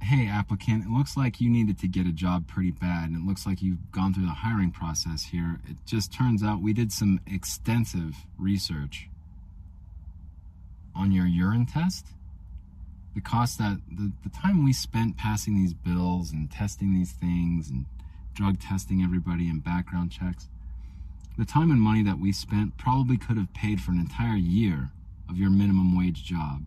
[0.02, 3.26] Hey, applicant, it looks like you needed to get a job pretty bad, and it
[3.26, 5.60] looks like you've gone through the hiring process here.
[5.68, 9.08] It just turns out we did some extensive research
[11.00, 12.08] on your urine test.
[13.14, 17.70] The cost that the, the time we spent passing these bills and testing these things
[17.70, 17.86] and
[18.34, 20.48] drug testing everybody and background checks.
[21.38, 24.90] The time and money that we spent probably could have paid for an entire year
[25.28, 26.62] of your minimum wage job.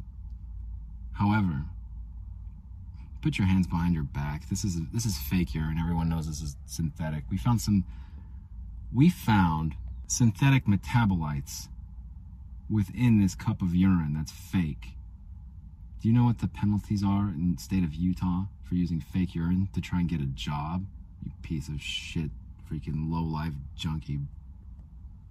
[1.14, 1.66] However,
[3.22, 4.50] put your hands behind your back.
[4.50, 5.78] This is this is fake urine.
[5.80, 7.24] Everyone knows this is synthetic.
[7.30, 7.86] We found some
[8.92, 9.76] we found
[10.08, 11.68] synthetic metabolites
[12.70, 14.94] within this cup of urine that's fake.
[16.02, 19.36] Do you know what the penalties are in the state of Utah for using fake
[19.36, 20.86] urine to try and get a job?
[21.24, 22.32] You piece of shit,
[22.70, 24.20] freaking low life junkie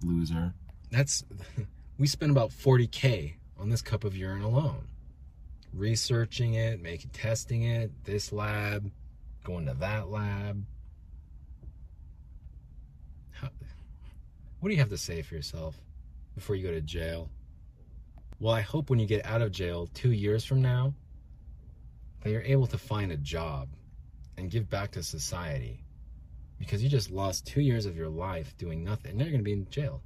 [0.03, 0.53] loser.
[0.89, 1.23] That's
[1.99, 4.87] we spent about 40k on this cup of urine alone.
[5.73, 8.91] Researching it, making testing it, this lab,
[9.43, 10.63] going to that lab.
[13.31, 13.49] How,
[14.59, 15.79] what do you have to say for yourself
[16.35, 17.29] before you go to jail?
[18.39, 20.93] Well, I hope when you get out of jail two years from now,
[22.21, 23.69] that you're able to find a job
[24.37, 25.83] and give back to society
[26.57, 29.17] because you just lost two years of your life doing nothing.
[29.17, 30.01] Now you're going to be in jail.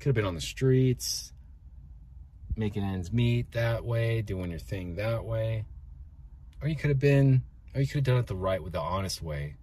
[0.00, 1.32] Could have been on the streets,
[2.56, 5.64] making ends meet that way, doing your thing that way.
[6.60, 7.42] Or you could have been,
[7.74, 9.56] or you could have done it the right with the honest way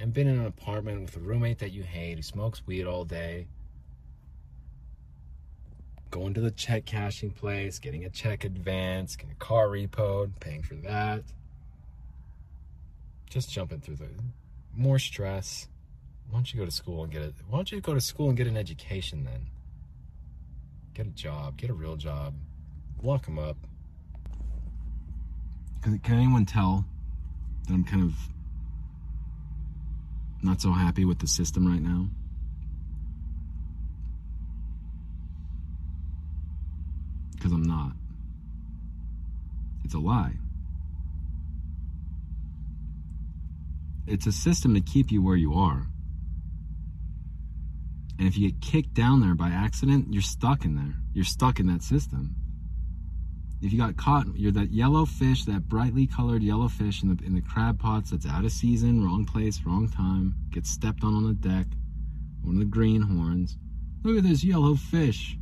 [0.00, 3.04] and been in an apartment with a roommate that you hate who smokes weed all
[3.04, 3.46] day.
[6.10, 10.62] Going to the check cashing place, getting a check advance, getting a car repoed, paying
[10.62, 11.22] for that.
[13.28, 14.08] Just jumping through the
[14.74, 15.68] more stress.
[16.30, 17.34] Why don't you go to school and get it?
[17.48, 19.50] Why don't you go to school and get an education then?
[20.94, 22.34] Get a job, get a real job,
[23.02, 23.56] lock them up.
[25.82, 26.84] Can, can anyone tell
[27.66, 28.14] that I'm kind of
[30.42, 32.08] not so happy with the system right now?
[37.38, 37.92] Because I'm not.
[39.84, 40.34] It's a lie.
[44.06, 45.86] It's a system to keep you where you are.
[48.18, 50.96] And if you get kicked down there by accident, you're stuck in there.
[51.14, 52.34] You're stuck in that system.
[53.60, 57.24] If you got caught, you're that yellow fish, that brightly colored yellow fish in the
[57.24, 61.14] in the crab pots that's out of season, wrong place, wrong time, gets stepped on
[61.14, 61.66] on the deck.
[62.42, 63.56] One of the greenhorns.
[64.04, 65.36] Look at this yellow fish.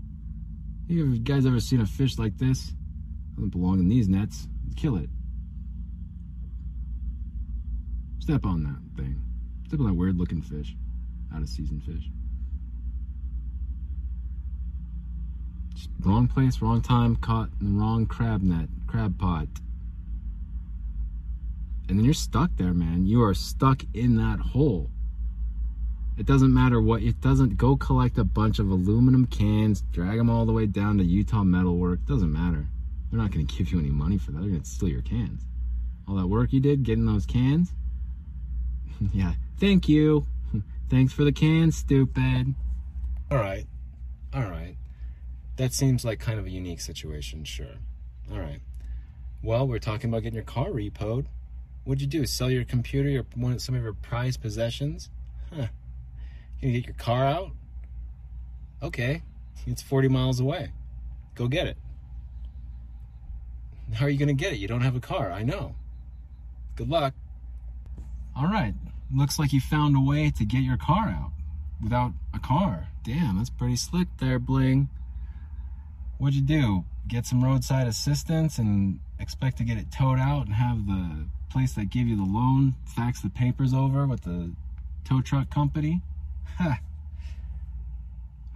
[0.88, 2.72] You guys ever seen a fish like this?
[3.34, 4.46] Doesn't belong in these nets.
[4.76, 5.10] Kill it.
[8.20, 9.20] Step on that thing.
[9.66, 10.76] Step on that weird looking fish.
[11.34, 12.08] Out of season fish.
[15.74, 19.48] Just wrong place, wrong time, caught in the wrong crab net, crab pot.
[21.88, 23.06] And then you're stuck there, man.
[23.06, 24.90] You are stuck in that hole.
[26.18, 30.30] It doesn't matter what, it doesn't go collect a bunch of aluminum cans, drag them
[30.30, 32.04] all the way down to Utah Metalwork.
[32.06, 32.66] Doesn't matter.
[33.10, 34.38] They're not going to give you any money for that.
[34.40, 35.42] They're going to steal your cans.
[36.08, 37.72] All that work you did getting those cans,
[39.12, 40.26] yeah, thank you.
[40.90, 42.54] Thanks for the cans, stupid.
[43.30, 43.66] All right,
[44.32, 44.76] all right.
[45.56, 47.66] That seems like kind of a unique situation, sure.
[48.30, 48.60] All right.
[49.42, 51.26] Well, we're talking about getting your car repoed.
[51.84, 52.26] What'd you do?
[52.26, 55.10] Sell your computer, or one, some of your prized possessions?
[55.54, 55.68] Huh.
[56.60, 57.50] You gonna get your car out?
[58.82, 59.22] Okay,
[59.66, 60.72] it's 40 miles away.
[61.34, 61.76] Go get it.
[63.94, 64.58] How are you gonna get it?
[64.58, 65.30] You don't have a car.
[65.30, 65.74] I know.
[66.76, 67.14] Good luck.
[68.34, 68.74] All right.
[69.14, 71.32] Looks like you found a way to get your car out
[71.82, 72.88] without a car.
[73.04, 74.88] Damn, that's pretty slick there, Bling.
[76.18, 76.84] What'd you do?
[77.06, 81.74] Get some roadside assistance and expect to get it towed out and have the place
[81.74, 84.52] that gave you the loan fax the papers over with the
[85.04, 86.02] tow truck company?
[86.58, 86.80] Ha.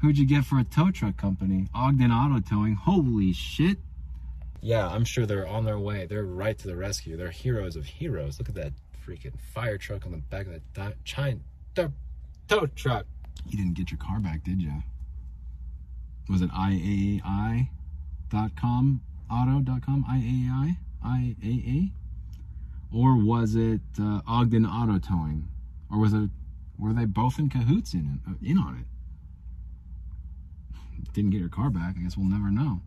[0.00, 1.68] Who'd you get for a tow truck company?
[1.74, 2.74] Ogden Auto Towing.
[2.74, 3.79] Holy shit.
[4.62, 6.07] Yeah, I'm sure they're on their way.
[6.07, 7.16] They're right to the rescue.
[7.16, 8.38] They're heroes of heroes.
[8.38, 8.72] Look at that
[9.07, 11.40] freaking fire truck on the back of that China
[11.74, 11.92] tow,
[12.48, 13.07] tow truck.
[13.46, 14.83] You didn't get your car back, did you?
[16.29, 17.70] Was it IAAI.com?
[19.31, 20.05] Auto.com?
[20.05, 20.77] IAAI?
[21.04, 21.90] IAA?
[22.92, 25.48] Or was it uh, Ogden Auto Towing?
[25.90, 26.31] Or was it,
[26.81, 28.87] were they both in cahoots in, in on it?
[31.12, 31.96] Didn't get your car back.
[31.98, 32.81] I guess we'll never know.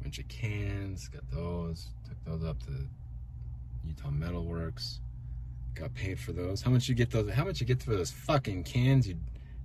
[0.00, 2.72] Bunch of cans, got those, took those up to
[3.84, 4.98] Utah Metalworks
[5.74, 6.62] got paid for those.
[6.62, 7.30] How much you get those?
[7.32, 9.16] How much you get for those fucking cans you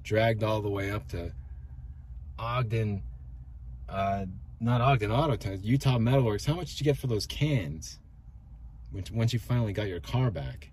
[0.03, 1.33] dragged all the way up to
[2.39, 3.03] Ogden,
[3.89, 4.25] uh,
[4.59, 6.45] not Ogden Auto Towns, Utah Metalworks.
[6.45, 7.99] How much did you get for those cans?
[9.11, 10.71] Once you finally got your car back,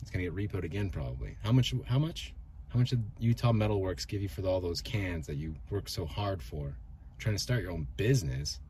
[0.00, 1.36] it's gonna get repoed again probably.
[1.42, 1.74] How much?
[1.86, 2.34] How much?
[2.68, 6.06] How much did Utah Metalworks give you for all those cans that you worked so
[6.06, 6.76] hard for?
[7.18, 8.60] Trying to start your own business.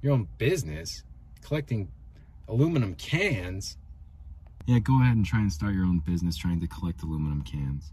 [0.00, 1.04] Your own business,
[1.42, 1.88] collecting
[2.48, 3.76] aluminum cans.
[4.66, 7.92] Yeah, go ahead and try and start your own business trying to collect aluminum cans.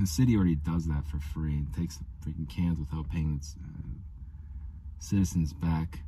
[0.00, 1.58] The city already does that for free.
[1.58, 3.88] It takes the freaking cans without paying its uh,
[4.98, 6.00] citizens back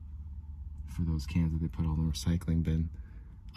[0.88, 2.88] for those cans that they put on the recycling bin.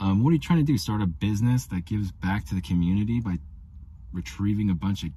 [0.02, 0.78] Um, what are you trying to do?
[0.78, 3.38] Start a business that gives back to the community by
[4.14, 5.10] retrieving a bunch of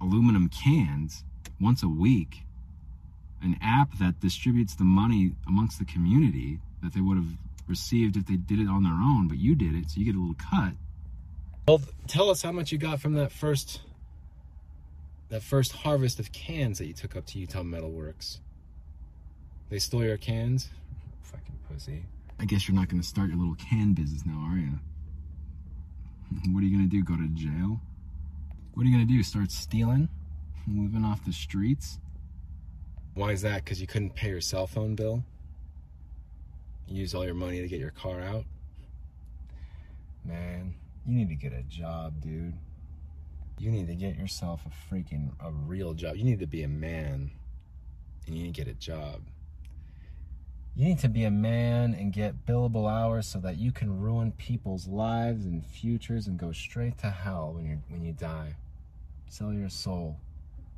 [0.00, 1.24] aluminum cans
[1.60, 2.42] once a week?
[3.42, 7.32] An app that distributes the money amongst the community that they would have
[7.66, 10.14] received if they did it on their own, but you did it, so you get
[10.14, 10.74] a little cut.
[11.66, 13.80] Well, tell us how much you got from that first
[15.30, 18.40] that first harvest of cans that you took up to Utah Metal Works.
[19.68, 20.68] They stole your cans?
[21.22, 22.02] Fucking pussy.
[22.40, 24.78] I guess you're not gonna start your little can business now, are you?
[26.54, 27.04] What are you gonna do?
[27.04, 27.78] Go to jail?
[28.72, 29.22] What are you gonna do?
[29.22, 30.08] Start stealing?
[30.66, 31.98] Living off the streets?
[33.12, 33.62] Why is that?
[33.62, 35.22] Because you couldn't pay your cell phone bill?
[36.86, 38.46] You use all your money to get your car out?
[40.24, 40.74] Man,
[41.06, 42.54] you need to get a job, dude.
[43.58, 46.16] You need to get yourself a freaking a real job.
[46.16, 47.32] You need to be a man
[48.26, 49.20] and you need to get a job.
[50.74, 54.32] You need to be a man and get billable hours so that you can ruin
[54.32, 58.56] people's lives and futures and go straight to hell when you when you die.
[59.28, 60.18] Sell your soul.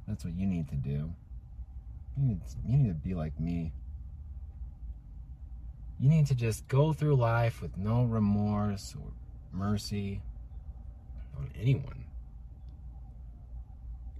[0.08, 1.12] That's what you need to do.
[2.16, 3.72] You need, you need to be like me.
[5.98, 9.12] You need to just go through life with no remorse or
[9.52, 10.20] mercy
[11.38, 12.04] on anyone.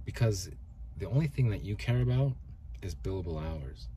[0.05, 0.49] Because
[0.97, 2.33] the only thing that you care about
[2.81, 3.87] is billable hours.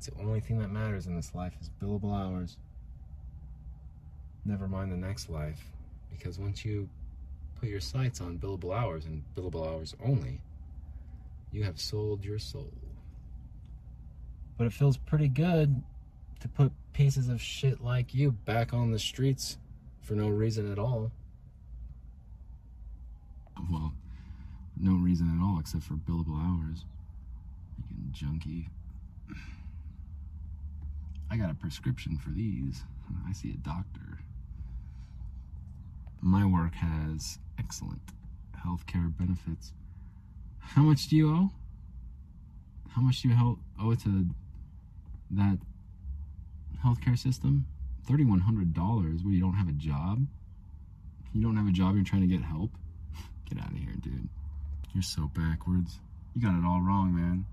[0.00, 2.56] It's the only thing that matters in this life is billable hours.
[4.46, 5.62] Never mind the next life.
[6.10, 6.88] Because once you
[7.56, 10.40] put your sights on billable hours and billable hours only,
[11.52, 12.72] you have sold your soul.
[14.56, 15.82] But it feels pretty good
[16.40, 19.58] to put pieces of shit like you back on the streets
[20.00, 21.12] for no reason at all.
[23.70, 23.92] Well,
[24.78, 26.86] no reason at all except for billable hours.
[27.90, 28.70] You junkie.
[31.30, 32.82] I got a prescription for these.
[33.28, 34.18] I see a doctor.
[36.20, 38.02] My work has excellent
[38.66, 39.72] healthcare benefits.
[40.58, 41.50] How much do you owe?
[42.90, 44.26] How much do you owe to
[45.30, 45.58] that
[46.84, 47.66] healthcare system?
[48.08, 49.24] $3,100.
[49.24, 50.26] What, you don't have a job?
[51.32, 52.72] You don't have a job, you're trying to get help?
[53.48, 54.28] Get out of here, dude.
[54.92, 56.00] You're so backwards.
[56.34, 57.46] You got it all wrong, man.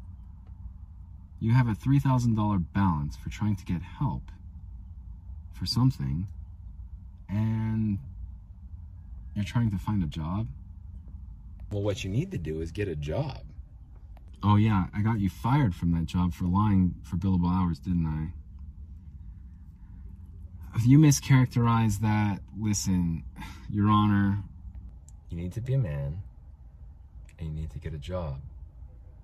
[1.39, 4.31] You have a $3,000 balance for trying to get help
[5.53, 6.27] for something,
[7.29, 7.99] and
[9.35, 10.47] you're trying to find a job?
[11.71, 13.41] Well, what you need to do is get a job.
[14.43, 18.05] Oh, yeah, I got you fired from that job for lying for billable hours, didn't
[18.05, 18.33] I?
[20.75, 23.23] If you mischaracterize that, listen,
[23.69, 24.43] Your Honor,
[25.29, 26.21] you need to be a man
[27.39, 28.39] and you need to get a job.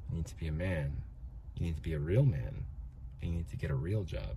[0.09, 1.03] You need to be a man.
[1.63, 2.65] You need to be a real man
[3.21, 4.35] and you need to get a real job.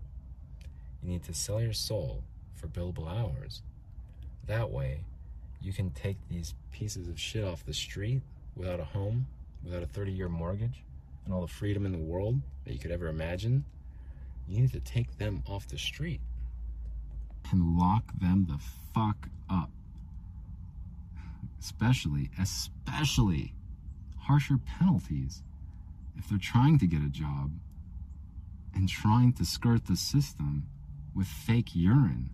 [1.03, 2.22] You need to sell your soul
[2.55, 3.62] for billable hours.
[4.47, 5.01] That way,
[5.61, 8.22] you can take these pieces of shit off the street
[8.55, 9.27] without a home,
[9.64, 10.85] without a 30 year mortgage,
[11.24, 13.64] and all the freedom in the world that you could ever imagine.
[14.47, 16.20] You need to take them off the street
[17.51, 18.61] and lock them the
[18.95, 19.70] fuck up.
[21.59, 23.53] Especially, especially
[24.16, 25.43] harsher penalties
[26.17, 27.53] if they're trying to get a job
[28.75, 30.67] and trying to skirt the system
[31.14, 32.31] with fake urine.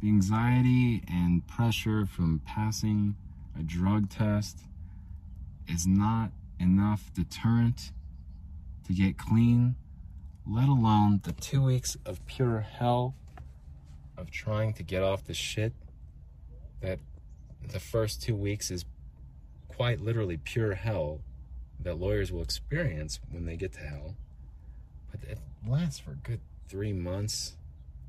[0.00, 3.16] The anxiety and pressure from passing
[3.58, 4.60] a drug test
[5.68, 7.92] is not enough deterrent
[8.86, 9.76] to get clean,
[10.46, 13.14] let alone the two weeks of pure hell
[14.16, 15.72] of trying to get off the shit
[16.80, 16.98] that
[17.68, 18.84] the first two weeks is
[19.68, 21.20] quite literally pure hell
[21.80, 24.16] that lawyers will experience when they get to hell.
[25.10, 27.56] But it lasts for a good three months,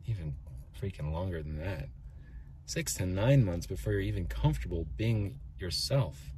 [0.06, 0.36] even
[0.80, 1.90] freaking longer than that.
[2.66, 6.32] Six to nine months before you're even comfortable being yourself.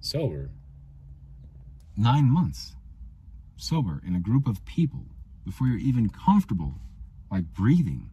[0.00, 0.50] Sober.
[1.96, 2.74] Nine months.
[3.56, 5.06] Sober in a group of people
[5.44, 6.74] before you're even comfortable
[7.30, 8.10] like breathing.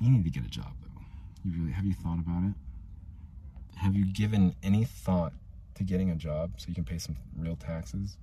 [0.00, 1.02] You need to get a job though.
[1.44, 2.54] You really have you thought about it?
[3.82, 5.32] Have you given any thought
[5.74, 8.16] to getting a job so you can pay some real taxes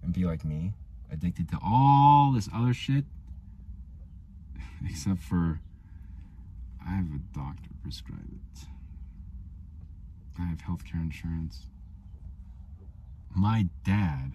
[0.00, 0.74] and be like me,
[1.10, 3.04] addicted to all this other shit?
[4.88, 5.60] Except for
[6.86, 8.64] I have a doctor prescribe it.
[10.38, 11.66] I have healthcare insurance.
[13.34, 14.34] My dad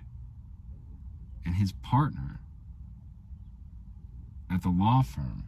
[1.46, 2.42] and his partner
[4.52, 5.46] at the law firm.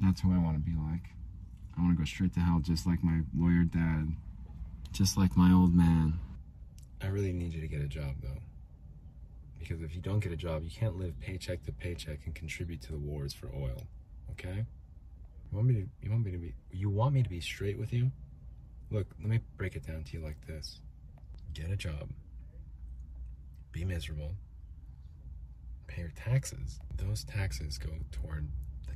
[0.00, 1.10] That's who I want to be like.
[1.76, 4.12] I want to go straight to hell just like my lawyer dad,
[4.92, 6.18] just like my old man.
[7.02, 8.40] I really need you to get a job though.
[9.58, 12.80] Because if you don't get a job, you can't live paycheck to paycheck and contribute
[12.82, 13.86] to the wars for oil.
[14.32, 14.64] Okay?
[15.50, 17.78] You want me to you want me to be you want me to be straight
[17.78, 18.10] with you?
[18.90, 20.80] Look, let me break it down to you like this.
[21.52, 22.10] Get a job.
[23.72, 24.34] Be miserable.
[25.86, 26.80] Pay your taxes.
[26.96, 28.48] Those taxes go toward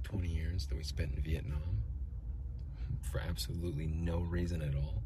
[0.05, 1.83] 20 years that we spent in Vietnam
[3.01, 5.03] for absolutely no reason at all.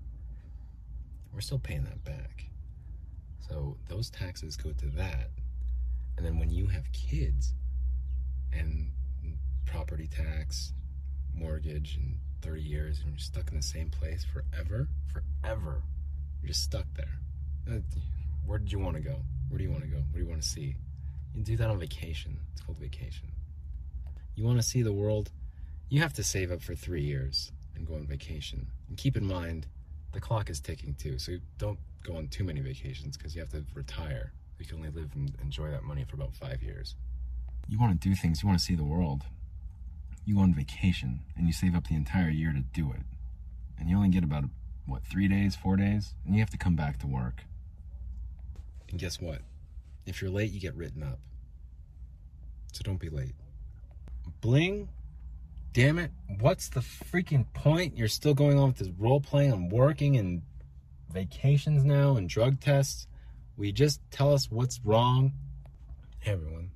[1.32, 2.44] We're still paying that back.
[3.48, 5.30] So those taxes go to that.
[6.16, 7.54] And then when you have kids
[8.52, 8.90] and
[9.66, 10.72] property tax,
[11.34, 15.82] mortgage, and 30 years, and you're stuck in the same place forever, forever,
[16.42, 17.76] you're just stuck there.
[17.76, 17.80] Uh,
[18.44, 19.16] where did you want to go?
[19.48, 19.98] Where do you want to go?
[19.98, 20.74] What do you want to see?
[21.34, 22.38] You do that on vacation.
[22.52, 23.28] It's called vacation.
[24.38, 25.32] You want to see the world?
[25.88, 28.68] You have to save up for three years and go on vacation.
[28.88, 29.66] And keep in mind,
[30.12, 33.50] the clock is ticking too, so don't go on too many vacations because you have
[33.50, 34.32] to retire.
[34.60, 36.94] You can only live and enjoy that money for about five years.
[37.66, 39.22] You want to do things, you want to see the world.
[40.24, 43.02] You go on vacation and you save up the entire year to do it.
[43.76, 44.44] And you only get about,
[44.86, 46.14] what, three days, four days?
[46.24, 47.42] And you have to come back to work.
[48.88, 49.40] And guess what?
[50.06, 51.18] If you're late, you get written up.
[52.72, 53.34] So don't be late.
[54.40, 54.88] Bling
[55.72, 56.10] damn it,
[56.40, 57.96] what's the freaking point?
[57.96, 60.42] You're still going on with this role playing and working and
[61.12, 63.06] vacations now and drug tests.
[63.56, 65.32] We just tell us what's wrong?
[66.18, 66.70] Hey everyone.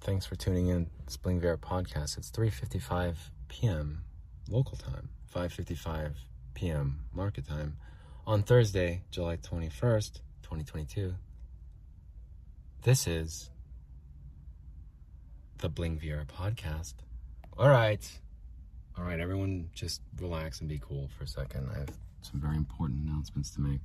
[0.00, 2.18] Thanks for tuning in to Bling Viera podcast.
[2.18, 3.16] It's 3:55
[3.48, 4.04] p.m.
[4.48, 6.14] local time, 5:55
[6.54, 7.04] p.m.
[7.12, 7.76] market time
[8.26, 11.14] on Thursday, July 21st, 2022.
[12.82, 13.50] This is
[15.58, 16.94] the Bling Viera podcast.
[17.56, 18.06] All right.
[18.98, 21.68] All right, everyone, just relax and be cool for a second.
[21.74, 21.90] I have
[22.22, 23.80] some very important announcements to make.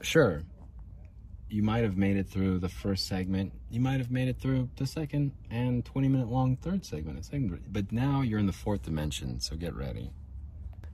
[0.00, 0.42] Sure,
[1.48, 3.52] you might have made it through the first segment.
[3.70, 7.28] You might have made it through the second and 20 minute long third segment.
[7.70, 10.10] But now you're in the fourth dimension, so get ready.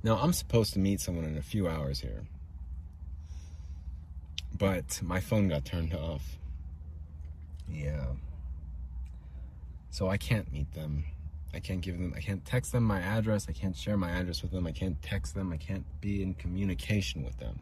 [0.02, 2.24] Now, I'm supposed to meet someone in a few hours here
[4.58, 6.36] but my phone got turned off.
[7.70, 8.06] Yeah.
[9.90, 11.04] So I can't meet them.
[11.54, 13.46] I can't give them, I can't text them my address.
[13.48, 14.66] I can't share my address with them.
[14.66, 15.52] I can't text them.
[15.52, 17.60] I can't be in communication with them.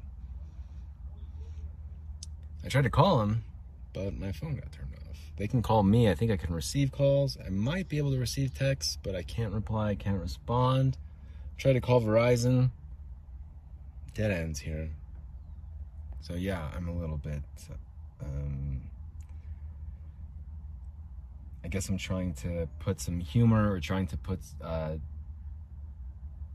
[2.65, 3.45] I tried to call them,
[3.93, 5.19] but my phone got turned off.
[5.37, 6.11] They can call me.
[6.11, 7.39] I think I can receive calls.
[7.45, 9.91] I might be able to receive texts, but I can't reply.
[9.91, 10.97] I can't respond.
[11.59, 12.71] Try to call Verizon.
[14.15, 14.91] Dead ends here.
[16.21, 17.43] So yeah, I'm a little bit.
[18.23, 18.83] Um,
[21.65, 24.93] I guess I'm trying to put some humor or trying to put, uh,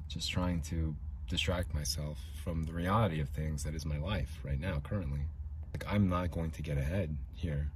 [0.07, 0.95] just trying to
[1.27, 5.21] distract myself from the reality of things that is my life right now, currently.
[5.73, 7.71] Like, I'm not going to get ahead here.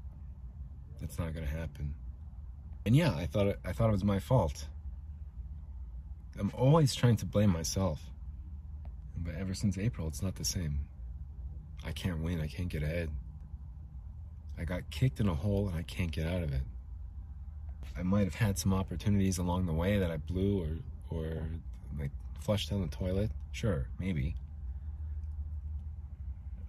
[0.99, 1.93] That's not going to happen.
[2.85, 4.67] And yeah, I thought it, I thought it was my fault.
[6.39, 8.01] I'm always trying to blame myself.
[9.17, 10.79] But ever since April, it's not the same.
[11.85, 12.41] I can't win.
[12.41, 13.09] I can't get ahead.
[14.57, 16.61] I got kicked in a hole and I can't get out of it.
[17.97, 20.61] I might have had some opportunities along the way that I blew
[21.09, 21.43] or, or
[21.99, 22.11] like
[22.41, 23.31] flushed down the toilet.
[23.51, 24.35] Sure, maybe.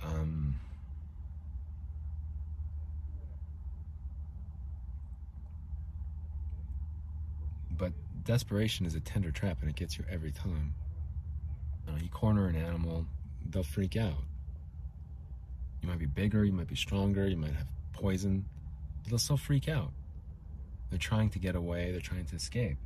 [0.03, 0.55] Um,
[7.77, 7.93] but
[8.27, 10.75] desperation is a tender trap and it gets you every time.
[11.87, 13.07] You, know, you corner an animal,
[13.49, 14.25] they'll freak out.
[15.81, 18.45] You might be bigger, you might be stronger, you might have poison,
[19.03, 19.93] but they'll still freak out.
[20.91, 22.77] They're trying to get away, they're trying to escape.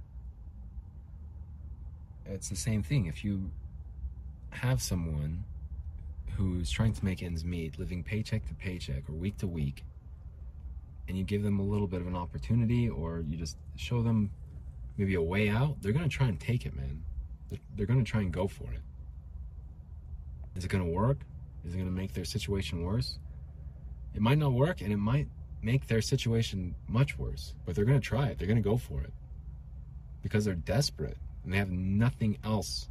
[2.26, 3.06] It's the same thing.
[3.06, 3.50] If you
[4.50, 5.44] have someone
[6.36, 9.84] who's trying to make ends meet, living paycheck to paycheck or week to week,
[11.08, 14.30] and you give them a little bit of an opportunity or you just show them
[15.00, 17.02] maybe a way out, they're going to try and take it, man.
[17.74, 18.82] They're, going to try and go for it.
[20.54, 21.20] Is it going to work?
[21.64, 23.18] Is it going to make their situation worse?
[24.14, 25.26] It might not work and it might
[25.62, 28.38] make their situation much worse, but they're going to try it.
[28.38, 29.12] They're going to go for it
[30.22, 32.90] because they're desperate and they have nothing else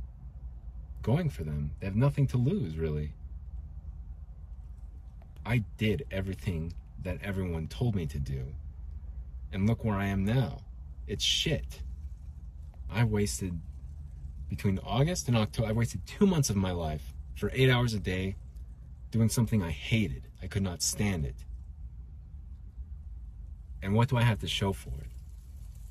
[1.04, 1.72] going for them.
[1.80, 3.14] They have nothing to lose, really.
[5.46, 8.46] I did everything that everyone told me to do.
[9.54, 10.62] And look where I am now.
[11.08, 11.82] It's shit.
[12.92, 13.60] I wasted
[14.50, 18.00] Between August and October, I wasted two months of my life for eight hours a
[18.00, 18.36] day
[19.12, 20.28] doing something I hated.
[20.42, 21.36] I could not stand it.
[23.82, 25.10] And what do I have to show for it?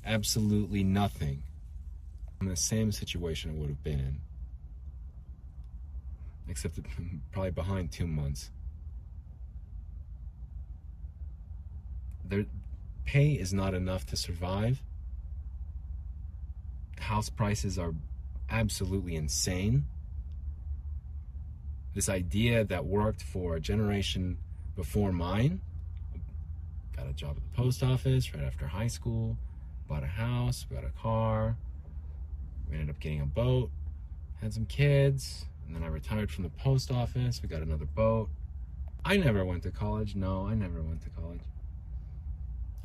[0.05, 1.43] Absolutely nothing.
[2.39, 4.21] I'm in the same situation I would have been in.
[6.47, 6.79] Except
[7.31, 8.51] probably behind two months.
[12.23, 12.45] Their
[13.05, 14.81] pay is not enough to survive.
[17.09, 17.95] House prices are
[18.51, 19.85] absolutely insane.
[21.95, 24.37] This idea that worked for a generation
[24.75, 25.59] before mine
[26.95, 29.39] got a job at the post office right after high school,
[29.87, 31.57] bought a house, got a car,
[32.69, 33.71] we ended up getting a boat,
[34.39, 37.41] had some kids, and then I retired from the post office.
[37.41, 38.29] We got another boat.
[39.03, 40.15] I never went to college.
[40.15, 41.41] No, I never went to college.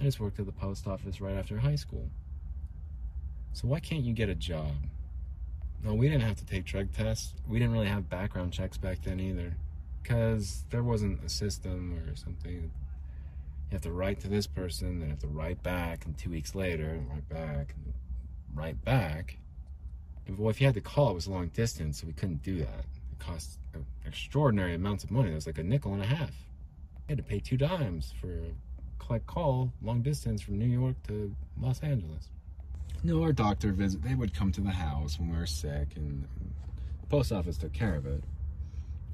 [0.00, 2.08] I just worked at the post office right after high school.
[3.54, 4.72] So why can't you get a job?
[5.82, 7.34] No, we didn't have to take drug tests.
[7.48, 9.54] We didn't really have background checks back then either.
[10.02, 12.52] Because there wasn't a system or something.
[12.52, 12.70] You
[13.70, 17.00] have to write to this person, then have to write back, and two weeks later,
[17.08, 17.94] write back, and
[18.54, 19.38] write back.
[20.28, 22.84] Well, if you had to call, it was long distance, so we couldn't do that.
[23.12, 23.58] It cost
[24.04, 25.30] extraordinary amounts of money.
[25.30, 26.30] It was like a nickel and a half.
[27.08, 28.52] I had to pay two dimes for a
[28.98, 32.30] collect call long distance from New York to Los Angeles.
[33.04, 34.02] No, our doctor visit.
[34.02, 36.26] They would come to the house when we were sick, and
[37.02, 38.24] the post office took care of it.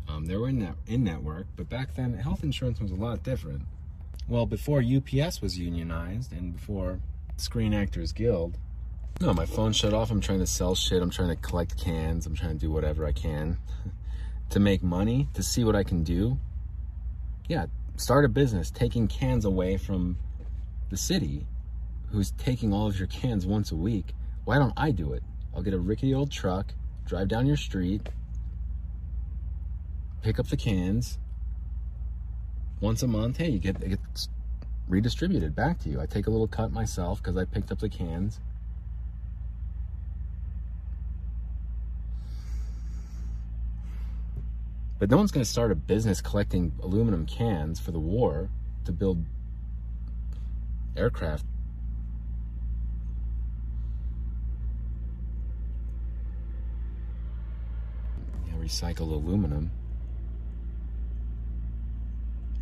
[0.09, 3.25] Um, they were in net, in network, but back then health insurance was a lot
[3.25, 3.63] different.
[4.29, 7.01] Well, before UPS was unionized and before
[7.37, 8.57] Screen Actors Guild,
[9.21, 10.13] no, my phone shut off.
[10.13, 11.03] I'm trying to sell shit.
[11.03, 12.27] I'm trying to collect cans.
[12.27, 13.59] I'm trying to do whatever I can
[14.51, 16.39] to make money, to see what I can do.
[17.49, 17.67] Yeah,
[17.97, 20.17] start a business taking cans away from
[20.91, 21.47] the city
[22.11, 24.15] who's taking all of your cans once a week.
[24.45, 25.23] Why don't I do it?
[25.55, 26.75] I'll get a rickety old truck,
[27.07, 28.09] drive down your street,
[30.23, 31.19] pick up the cans
[32.81, 33.37] once a month.
[33.39, 34.29] Hey, you get it gets
[34.89, 36.01] redistributed back to you.
[36.01, 38.41] I take a little cut myself because I picked up the cans.
[44.99, 48.51] But no one's going to start a business collecting aluminum cans for the war
[48.85, 49.25] to build
[50.95, 51.47] aircraft.
[58.47, 59.71] Yeah, recycle aluminum.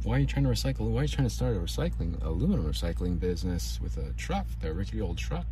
[0.04, 0.88] Why are you trying to recycle?
[0.90, 4.72] Why are you trying to start a recycling aluminum recycling business with a truck, a
[4.72, 5.46] rickety old truck?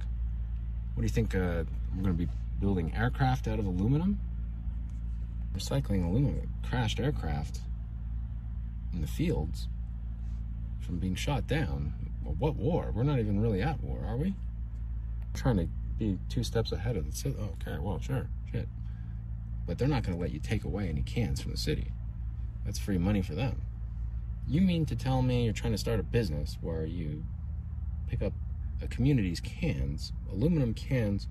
[0.94, 1.34] What do you think?
[1.34, 2.28] Uh, I'm going to be
[2.58, 4.18] building aircraft out of aluminum?
[5.54, 7.60] recycling aluminum crashed aircraft
[8.92, 9.68] in the fields
[10.80, 11.94] from being shot down.
[12.22, 12.92] Well, what war?
[12.94, 14.34] We're not even really at war, are we?
[15.34, 17.36] trying to be two steps ahead of the city.
[17.38, 18.26] Okay, well, sure.
[19.66, 21.92] But they're not going to let you take away any cans from the city.
[22.64, 23.62] That's free money for them.
[24.46, 27.24] You mean to tell me you're trying to start a business where you
[28.06, 28.32] pick up
[28.80, 31.26] a community's cans, aluminum cans,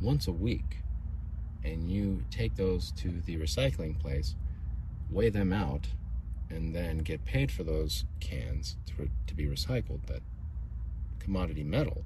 [0.00, 0.82] once a week?
[1.64, 4.34] and you take those to the recycling place,
[5.10, 5.88] weigh them out,
[6.50, 10.22] and then get paid for those cans to, to be recycled, that
[11.18, 12.04] commodity metal.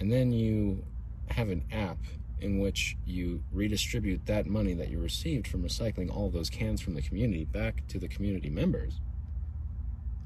[0.00, 0.84] And then you
[1.28, 1.98] have an app
[2.40, 6.94] in which you redistribute that money that you received from recycling all those cans from
[6.94, 9.00] the community back to the community members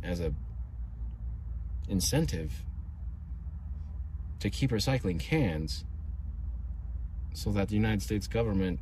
[0.03, 0.33] as a
[1.89, 2.65] incentive
[4.41, 5.85] to keep recycling cans
[7.33, 8.81] so that the United States government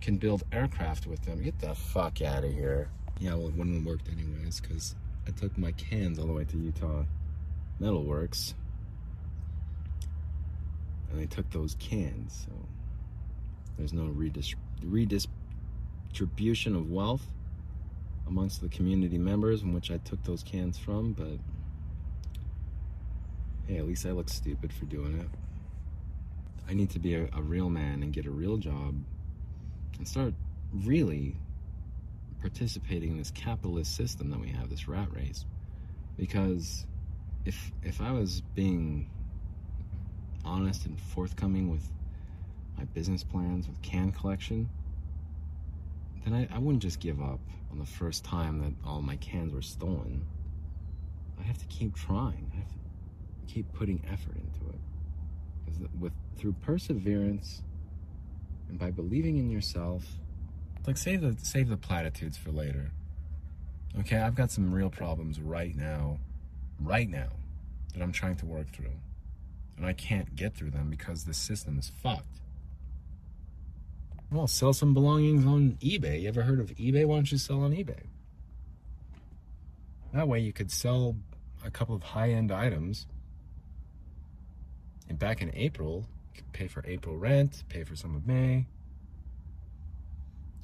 [0.00, 1.42] can build aircraft with them.
[1.42, 2.90] Get the fuck out of here.
[3.18, 4.94] Yeah, well, one of them worked anyways, because
[5.26, 7.04] I took my cans all the way to Utah
[7.80, 8.54] Metalworks.
[11.10, 12.52] And they took those cans, so
[13.76, 17.26] there's no redis- redistribution of wealth
[18.26, 21.38] amongst the community members in which I took those cans from, but
[23.66, 25.28] hey, at least I look stupid for doing it.
[26.68, 28.94] I need to be a, a real man and get a real job
[29.96, 30.34] and start
[30.72, 31.36] really
[32.40, 35.44] participating in this capitalist system that we have, this rat race.
[36.16, 36.84] Because
[37.44, 39.08] if if I was being
[40.48, 41.86] honest and forthcoming with
[42.76, 44.68] my business plans with can collection,
[46.24, 47.40] then I, I wouldn't just give up
[47.70, 50.24] on the first time that all my cans were stolen.
[51.38, 52.50] I have to keep trying.
[52.54, 52.78] I have to
[53.52, 54.80] keep putting effort into it
[55.64, 57.62] Because with through perseverance
[58.68, 60.04] and by believing in yourself
[60.86, 62.90] like save the save the platitudes for later
[63.98, 66.18] okay i've got some real problems right now
[66.80, 67.28] right now
[67.92, 68.92] that i'm trying to work through
[69.78, 72.40] and I can't get through them because the system is fucked.
[74.30, 76.22] Well, sell some belongings on eBay.
[76.22, 77.06] You ever heard of eBay?
[77.06, 78.02] Why don't you sell on eBay?
[80.12, 81.16] That way you could sell
[81.64, 83.06] a couple of high end items.
[85.08, 88.66] And back in April, you could pay for April rent, pay for some of May,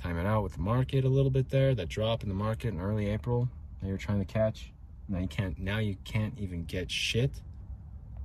[0.02, 2.74] time it out with the market a little bit there, that drop in the market
[2.74, 3.48] in early April
[3.80, 4.72] that you're trying to catch.
[5.08, 7.30] Now you can't now you can't even get shit.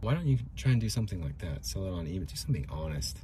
[0.02, 1.66] Why don't you try and do something like that?
[1.66, 2.28] Sell it on eBay.
[2.28, 3.18] Do something honest.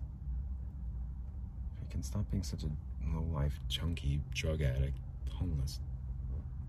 [1.81, 2.67] You can stop being such a
[3.15, 4.97] low life junkie, drug addict,
[5.31, 5.79] homeless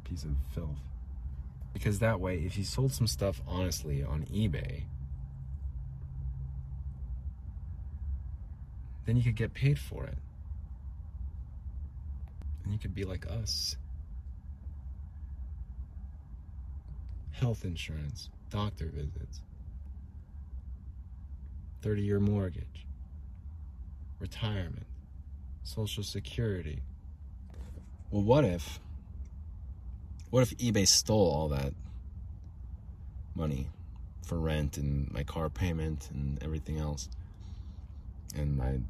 [0.04, 0.78] piece of filth.
[1.72, 4.84] Because that way, if you sold some stuff honestly on eBay,
[9.04, 10.18] then you could get paid for it.
[12.64, 13.76] And you could be like us.
[17.32, 19.42] Health insurance, doctor visits,
[21.86, 22.84] 30 year mortgage,
[24.18, 24.86] retirement,
[25.62, 26.82] social security.
[28.10, 28.80] Well, what if
[30.30, 31.74] what if eBay stole all that
[33.36, 33.68] money
[34.24, 37.08] for rent and my car payment and everything else?
[38.34, 38.80] And I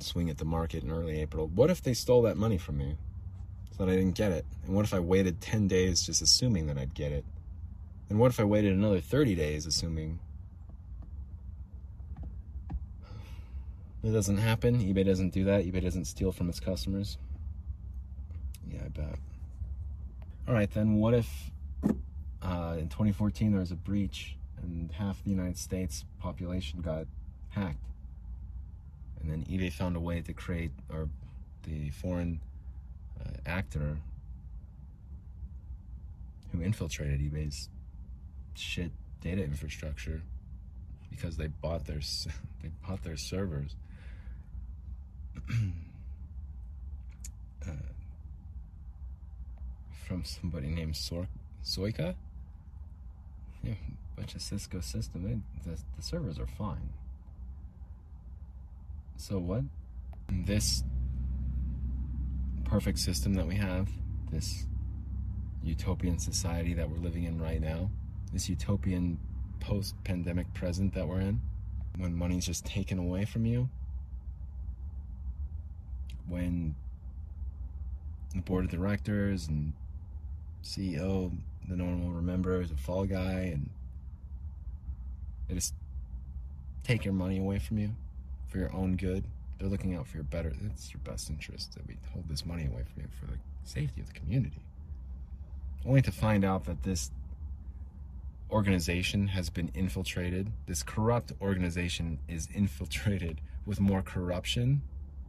[0.00, 1.48] swing at the market in early April.
[1.48, 2.96] What if they stole that money from me
[3.76, 4.46] so that I didn't get it?
[4.64, 7.26] And what if I waited 10 days just assuming that I'd get it?
[8.08, 10.20] And what if I waited another 30 days assuming
[14.02, 14.80] it doesn't happen?
[14.80, 15.64] eBay doesn't do that.
[15.64, 17.18] eBay doesn't steal from its customers.
[18.70, 19.18] Yeah, I bet.
[20.46, 21.50] All right, then what if
[22.42, 27.06] uh, in 2014 there was a breach and half the United States population got
[27.50, 27.84] hacked?
[29.20, 31.08] And then eBay found a way to create, or
[31.64, 32.40] the foreign
[33.20, 33.98] uh, actor
[36.52, 37.68] who infiltrated eBay's
[38.54, 40.22] shit data infrastructure
[41.10, 42.00] because they bought their
[42.62, 43.76] they bought their servers.
[47.66, 47.70] uh,
[50.06, 51.28] from somebody named Sor-
[51.64, 52.14] Soika.
[53.62, 53.74] Yeah,
[54.16, 55.22] bunch of Cisco system.
[55.22, 56.90] They, the, the servers are fine.
[59.16, 59.64] So what?
[60.30, 60.84] This
[62.64, 63.88] perfect system that we have,
[64.30, 64.66] this
[65.62, 67.90] utopian society that we're living in right now,
[68.32, 69.18] this utopian
[69.60, 71.40] post-pandemic present that we're in,
[71.96, 73.68] when money's just taken away from you,
[76.28, 76.74] when
[78.34, 79.72] the board of directors and
[80.62, 81.32] CEO,
[81.68, 83.70] the normal remember is a fall guy, and
[85.48, 85.74] they just
[86.84, 87.90] take your money away from you
[88.48, 89.24] for your own good.
[89.58, 90.52] They're looking out for your better.
[90.66, 94.00] It's your best interest that we hold this money away from you for the safety
[94.00, 94.62] of the community.
[95.86, 97.10] Only to find out that this
[98.50, 100.52] organization has been infiltrated.
[100.66, 104.82] This corrupt organization is infiltrated with more corruption.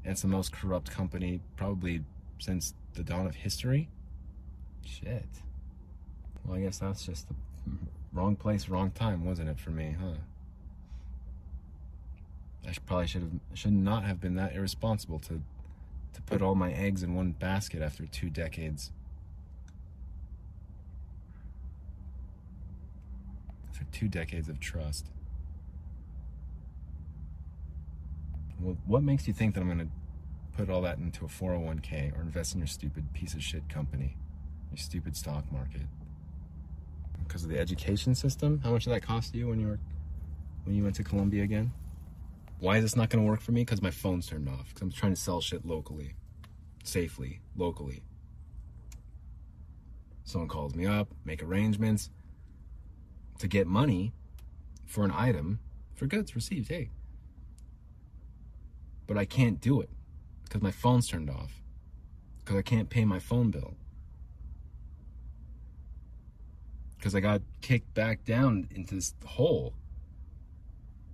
[0.04, 2.04] It's the most corrupt company probably
[2.40, 3.90] since the dawn of history.
[4.86, 5.26] Shit.
[6.46, 7.36] Well, I guess that's just the
[8.14, 10.14] wrong place, wrong time, wasn't it, for me, huh?
[12.68, 15.42] I should, probably should have should not have been that irresponsible to
[16.14, 18.92] to put all my eggs in one basket after two decades.
[23.70, 25.06] After two decades of trust.
[28.62, 32.18] Well, what makes you think that I'm going to put all that into a 401k
[32.18, 34.18] or invest in your stupid piece of shit company?
[34.72, 35.82] your stupid stock market
[37.24, 38.60] because of the education system.
[38.64, 39.80] How much did that cost you when you were
[40.64, 41.72] when you went to Columbia again?
[42.60, 43.62] Why is this not going to work for me?
[43.62, 44.70] Because my phone's turned off.
[44.70, 46.16] Because I'm trying to sell shit locally,
[46.84, 48.04] safely, locally.
[50.26, 52.10] Someone calls me up, make arrangements
[53.40, 54.14] to get money
[54.86, 55.60] for an item
[55.96, 56.68] for goods received.
[56.68, 56.90] Hey,
[59.10, 59.90] but I can't do it
[60.46, 61.52] because my phone's turned off.
[62.38, 63.76] Because I can't pay my phone bill.
[67.00, 69.74] because I got kicked back down into this hole.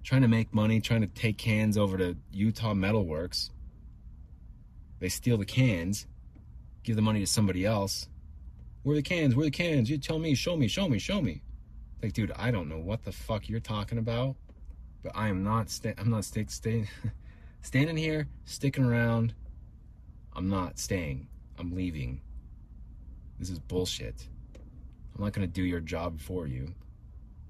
[0.04, 3.52] Trying to make money, trying to take cans over to Utah Metalworks.
[5.00, 6.08] They steal the cans,
[6.84, 8.08] give the money to somebody else.
[8.82, 9.36] Where are the cans?
[9.36, 9.89] Where are the cans?
[9.89, 11.41] You tell me, show me, show me, show me.
[12.02, 14.36] Like, dude, I don't know what the fuck you're talking about,
[15.04, 15.70] but I am not.
[15.70, 16.88] Sta- I'm not st- staying,
[17.66, 19.34] standing here, sticking around.
[20.34, 21.28] I'm not staying.
[21.57, 22.22] I'm leaving.
[23.39, 24.28] This is bullshit.
[25.16, 26.76] I'm not going to do your job for you.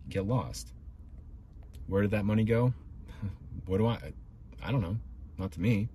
[0.08, 0.72] Get lost.
[1.88, 2.74] Where did that money go?
[3.66, 4.14] what do I?
[4.64, 4.98] I don't know.
[5.38, 5.90] Not to me.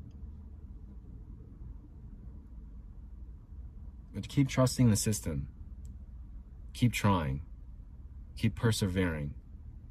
[4.15, 5.49] But keep trusting the system.
[6.75, 7.41] Keep trying.
[8.37, 9.33] Keep persevering.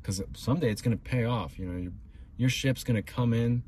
[0.02, 1.58] because someday it's going to pay off.
[1.58, 1.92] You know, your,
[2.38, 3.64] your ship's going to come in,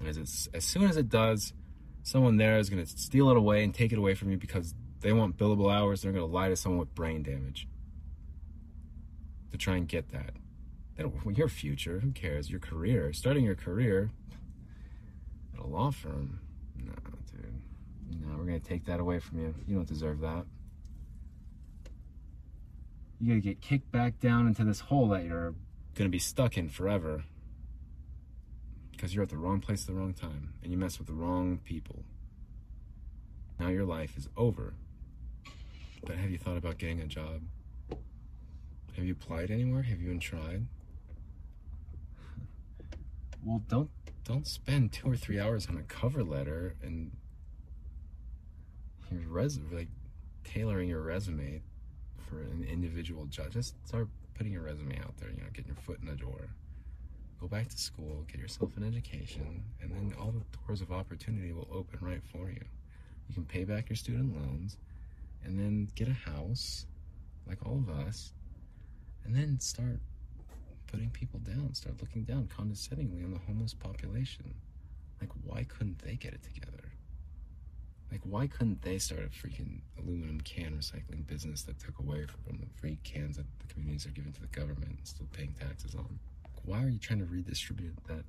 [0.00, 1.52] and as, it's, as soon as it does,
[2.02, 4.74] someone there is going to steal it away and take it away from you because
[5.00, 6.02] they want billable hours.
[6.02, 7.68] They're going to lie to someone with brain damage
[9.50, 10.30] to try and get that.
[11.26, 12.50] Your future, who cares?
[12.50, 14.10] Your career, starting your career
[15.54, 16.40] at a law firm.
[16.76, 16.92] No,
[17.30, 17.62] dude.
[18.20, 19.54] No, we're going to take that away from you.
[19.66, 20.44] You don't deserve that.
[23.18, 25.54] You're going to get kicked back down into this hole that you're
[25.94, 27.24] going to be stuck in forever
[29.00, 31.14] because you're at the wrong place at the wrong time and you mess with the
[31.14, 32.04] wrong people.
[33.58, 34.74] Now your life is over.
[36.04, 37.40] But have you thought about getting a job?
[38.96, 39.84] Have you applied anywhere?
[39.84, 40.66] Have you even tried?
[43.42, 43.88] Well, don't
[44.24, 47.10] don't spend two or three hours on a cover letter and
[49.10, 49.88] your resume, like
[50.44, 51.62] tailoring your resume
[52.28, 53.52] for an individual job.
[53.52, 55.30] Just start putting your resume out there.
[55.30, 56.50] You know, getting your foot in the door.
[57.40, 61.52] Go back to school, get yourself an education, and then all the doors of opportunity
[61.52, 62.62] will open right for you.
[63.28, 64.76] You can pay back your student loans,
[65.42, 66.84] and then get a house,
[67.46, 68.32] like all of us,
[69.24, 70.00] and then start
[70.86, 74.54] putting people down, start looking down condescendingly on the homeless population.
[75.20, 76.92] Like, why couldn't they get it together?
[78.10, 82.58] Like, why couldn't they start a freaking aluminum can recycling business that took away from
[82.58, 85.94] the free cans that the communities are giving to the government and still paying taxes
[85.94, 86.18] on?
[86.64, 88.24] Why are you trying to redistribute that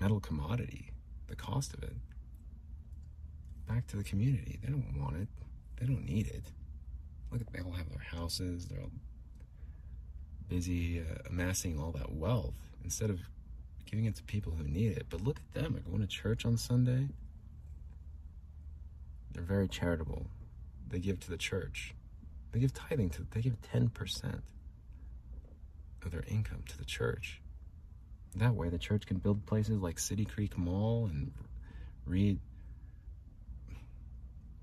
[0.00, 0.90] metal commodity,
[1.28, 1.94] the cost of it,
[3.68, 4.58] back to the community?
[4.62, 5.28] They don't want it.
[5.78, 6.44] They don't need it.
[7.30, 8.66] Look they all have their houses.
[8.66, 8.90] They're all
[10.48, 12.54] busy uh, amassing all that wealth
[12.84, 13.20] instead of
[13.86, 15.06] giving it to people who need it.
[15.08, 15.72] But look at them.
[15.72, 17.08] They're going to church on Sunday.
[19.32, 20.26] They're very charitable.
[20.88, 21.94] They give to the church.
[22.52, 24.42] They give tithing to, they give 10%
[26.04, 27.40] of their income to the church.
[28.36, 31.32] That way, the church can build places like City Creek Mall and
[32.06, 32.38] read,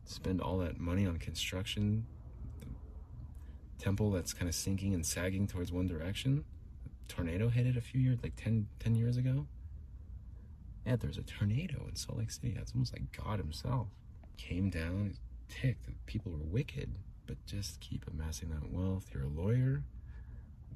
[0.06, 2.06] spend all that money on construction.
[3.78, 6.46] The temple that's kind of sinking and sagging towards one direction.
[7.08, 9.46] Tornado hit it a few years, like 10, 10 years ago.
[10.86, 12.58] Yeah, there was a tornado in Salt Lake City.
[12.60, 13.88] It's almost like God Himself
[14.38, 15.16] came down,
[15.50, 15.88] ticked.
[16.06, 16.96] People were wicked,
[17.28, 19.06] but just keep amassing that wealth.
[19.14, 19.84] You're a lawyer,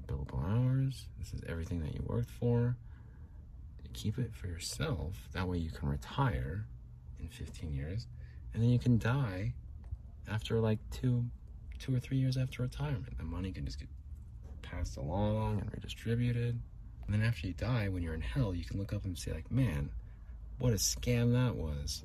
[0.07, 1.07] billable hours.
[1.19, 2.75] This is everything that you worked for.
[3.93, 5.29] Keep it for yourself.
[5.33, 6.65] That way you can retire
[7.19, 8.07] in 15 years,
[8.53, 9.53] and then you can die
[10.27, 11.25] after like two,
[11.77, 13.17] two or three years after retirement.
[13.17, 13.89] The money can just get
[14.63, 16.59] passed along and redistributed.
[17.05, 19.31] And then after you die, when you're in hell, you can look up and say
[19.31, 19.91] like, man,
[20.57, 22.03] what a scam that was.